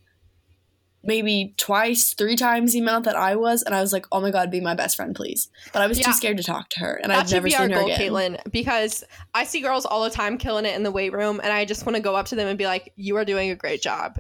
[1.06, 4.32] maybe twice, three times the amount that I was, and I was like, "Oh my
[4.32, 6.08] god, be my best friend, please!" But I was Yeah.
[6.08, 8.00] too scared to talk to her, and that I've never seen her goal, again.
[8.00, 9.04] Caitlin, because
[9.34, 11.40] I see girls all the time killing it in the weight room.
[11.44, 13.52] And I just want to go up to them and be like, you are doing
[13.52, 14.18] a great job.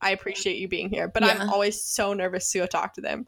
[0.00, 1.08] I appreciate you being here.
[1.08, 1.38] But Yeah.
[1.40, 3.24] I'm always so nervous to go talk to them.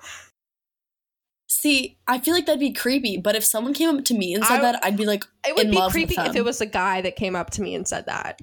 [1.47, 4.45] See, I feel like that'd be creepy, but if someone came up to me and
[4.45, 7.01] said I- that, I'd be like, It would be creepy if it was a guy
[7.03, 8.41] that came up to me and said that.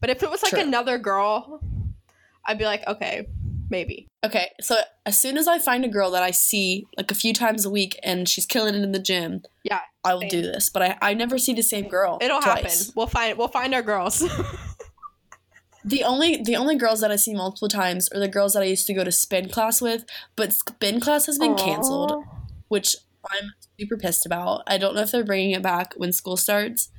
[0.00, 0.60] But if it was like True.
[0.62, 1.60] another girl,
[2.46, 3.26] I'd be like, okay,
[3.70, 4.06] maybe.
[4.24, 7.32] Okay, so as soon as I find a girl that I see like a few
[7.32, 10.30] times a week and she's killing it in the gym, Yeah, I will same.
[10.30, 10.68] do this.
[10.70, 12.18] But I, I never see the same girl.
[12.20, 12.62] It'll twice.
[12.80, 12.92] happen.
[12.96, 14.24] We'll find we'll find our girls.
[15.84, 18.66] The only the only girls that I see multiple times are the girls that I
[18.66, 22.24] used to go to spin class with, but spin class has been canceled,
[22.66, 22.96] which
[23.30, 24.62] I'm super pissed about.
[24.66, 26.90] I don't know if they're bringing it back when school starts.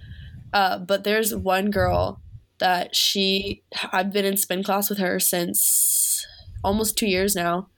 [0.53, 2.21] Uh, but there's one girl
[2.59, 6.25] that she I've been in spin class with her since
[6.63, 7.69] almost 2 years now.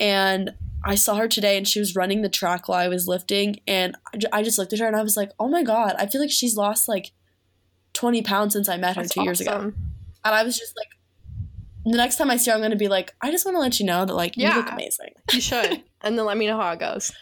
[0.00, 0.54] And
[0.84, 3.96] I saw her today and she was running the track while I was lifting and
[4.32, 6.30] I just looked at her and I was like, "Oh my god, I feel like
[6.30, 7.12] she's lost like
[7.94, 9.72] 20 pounds since I met her That's 2 years ago."
[10.24, 10.88] And I was just like,
[11.84, 13.60] the next time I see her, I'm going to be like, I just want to
[13.60, 15.12] let you know that, like, you look amazing.
[15.32, 15.82] You should.
[16.02, 17.12] and then let me know how it goes.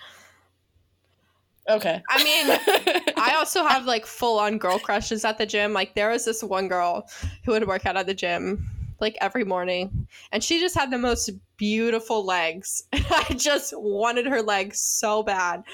[1.69, 2.03] Okay.
[2.09, 5.73] I mean, I also have like full on girl crushes at the gym.
[5.73, 7.09] Like there was this one girl
[7.45, 10.99] who would work out at the gym like every morning and she just had the
[10.99, 12.85] most beautiful legs.
[12.93, 15.65] I just wanted her legs so bad.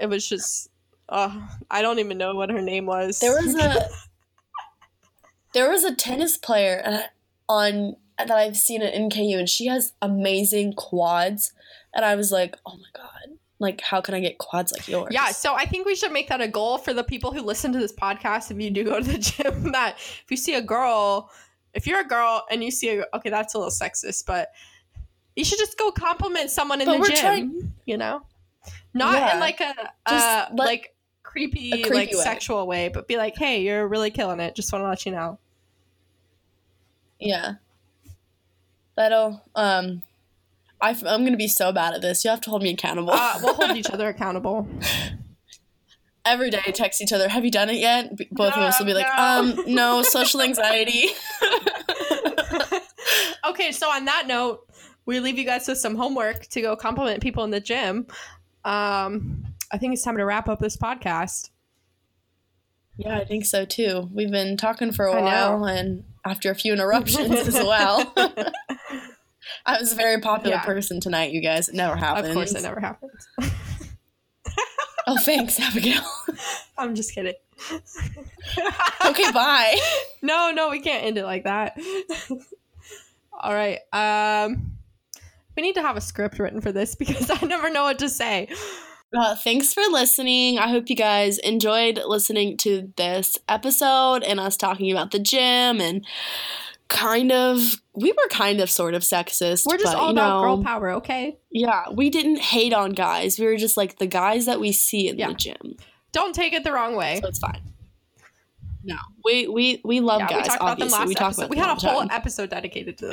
[0.00, 0.70] It was just
[1.08, 3.18] oh, I don't even know what her name was.
[3.20, 3.88] there was a
[5.52, 7.02] there was a tennis player uh,
[7.48, 11.52] on that I've seen at NKU, and she has amazing quads.
[11.94, 15.08] And I was like, oh my god, like how can I get quads like yours?
[15.10, 17.72] Yeah, so I think we should make that a goal for the people who listen
[17.72, 18.50] to this podcast.
[18.50, 21.30] If you do go to the gym, that if you see a girl,
[21.74, 24.52] if you're a girl and you see a okay, that's a little sexist, but
[25.34, 27.16] you should just go compliment someone in But the gym.
[27.16, 28.22] trying- you know,
[28.94, 29.74] not in like a
[30.06, 32.18] uh, let- like creepy, creepy like way.
[32.18, 34.54] sexual way, but be like, hey, you're really killing it.
[34.54, 35.38] Just want to let you know.
[37.18, 37.54] Yeah.
[38.96, 40.02] That'll um
[40.80, 42.24] I, am gonna be so bad at this.
[42.24, 43.12] You have to hold me accountable.
[43.12, 44.68] Uh, we'll hold each other accountable.
[46.24, 47.28] Every day, text each other.
[47.28, 48.12] Have you done it yet?
[48.32, 51.08] Both of us will be like, No, um, no, social anxiety.
[53.48, 54.60] okay, so on that note,
[55.06, 58.06] we leave you guys with some homework to go compliment people in the gym.
[58.64, 61.50] Um, I think it's time to wrap up this podcast.
[62.96, 64.10] yeah, I think so too.
[64.12, 65.58] We've been talking for a I know.
[65.58, 68.12] while, and after a few interruptions as well.
[69.66, 70.64] I was a very popular Yeah.
[70.64, 71.68] person tonight, you guys.
[71.68, 72.28] It never happens.
[72.28, 73.28] Of course, it never happens.
[75.08, 76.02] Oh, thanks, Abigail.
[76.78, 77.34] I'm just kidding.
[79.06, 79.78] okay, bye.
[80.20, 81.78] No, no, we can't end it like that.
[83.32, 83.78] All right.
[83.92, 84.72] Um,
[85.56, 88.08] we need to have a script written for this because I never know what to
[88.08, 88.48] say.
[89.16, 90.58] Uh, thanks for listening.
[90.58, 95.80] I hope you guys enjoyed listening to this episode and us talking about the gym
[95.80, 96.04] and
[96.88, 97.60] kind of
[97.94, 99.66] we were kind of sort of sexist.
[99.66, 101.38] We're just but, all you about know, girl power, okay?
[101.50, 103.38] Yeah, we didn't hate on guys.
[103.38, 105.28] We were just like the guys that we see in Yeah.
[105.28, 105.76] the gym.
[106.12, 107.18] Don't take it the wrong way.
[107.20, 107.60] So it's fine.
[108.84, 110.42] No, we we we love yeah, guys.
[110.44, 111.42] we talked about them last we talk episode.
[111.42, 112.08] about We had a whole time.
[112.12, 113.06] episode dedicated to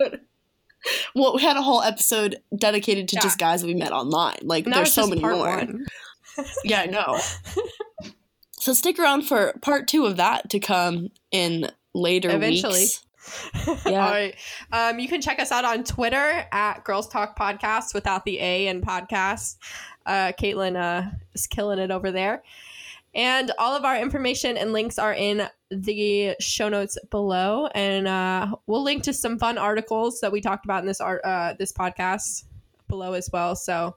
[0.00, 0.10] this.
[1.14, 3.20] well, we had a whole episode dedicated to Yeah.
[3.22, 4.38] just guys we met online.
[4.42, 5.66] Like And there's so many more.
[6.64, 7.18] Yeah, I know.
[8.52, 12.80] so stick around for part two of that to come in later Eventually.
[12.80, 13.04] weeks.
[13.86, 14.06] Yeah.
[14.06, 14.34] All right.
[14.72, 18.66] Um, you can check us out on Twitter at Girls Talk Podcast without the A
[18.68, 19.56] in podcast.
[20.06, 22.42] Uh, Caitlin uh, is killing it over there.
[23.14, 27.66] And all of our information and links are in the show notes below.
[27.74, 31.20] And uh, we'll link to some fun articles that we talked about in this art
[31.24, 32.44] uh, this podcast
[32.88, 33.56] below as well.
[33.56, 33.96] So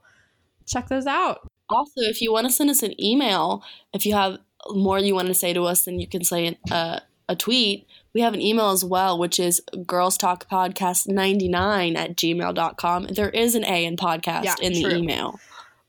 [0.66, 1.48] check those out.
[1.70, 4.38] Also, if you want to send us an email, if you have
[4.70, 7.86] more you want to say to us, then you can say uh, a tweet.
[8.12, 13.06] We have an email as well, which is girls talk podcast 99 at gmail.com.
[13.08, 14.92] There is an A in podcast Yeah, in the true.
[14.94, 15.40] email.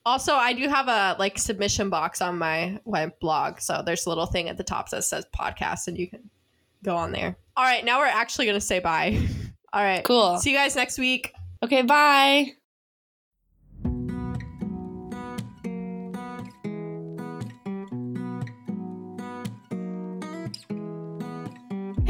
[0.05, 3.59] Also, I do have a like submission box on my web blog.
[3.59, 6.29] So there's a little thing at the top that says podcast and you can
[6.83, 7.35] go on there.
[7.57, 9.19] All right, now we're actually going to say bye.
[9.73, 10.03] All right.
[10.03, 10.37] Cool.
[10.37, 11.33] See you guys next week.
[11.63, 12.53] Okay, bye.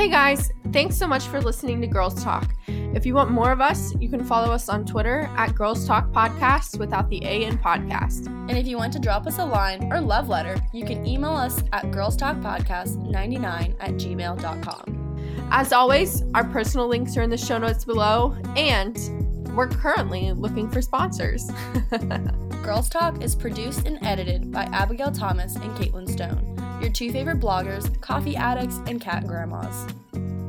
[0.05, 2.53] Hey guys, thanks so much for listening to Girls Talk.
[2.67, 6.11] If you want more of us, you can follow us on Twitter at Girls Talk
[6.11, 8.27] Podcast without the A in podcast.
[8.27, 11.31] And if you want to drop us a line or love letter, you can email
[11.31, 15.47] us at Girls Talk Podcast 99 at gmail.com.
[15.49, 18.95] As always, our personal links are in the show notes below, and
[19.57, 21.49] we're currently looking for sponsors.
[22.61, 27.39] Girls Talk is produced and edited by Abigail Thomas and Caitlin Stone, your two favorite
[27.39, 30.44] bloggers, coffee addicts, and cat grandmas.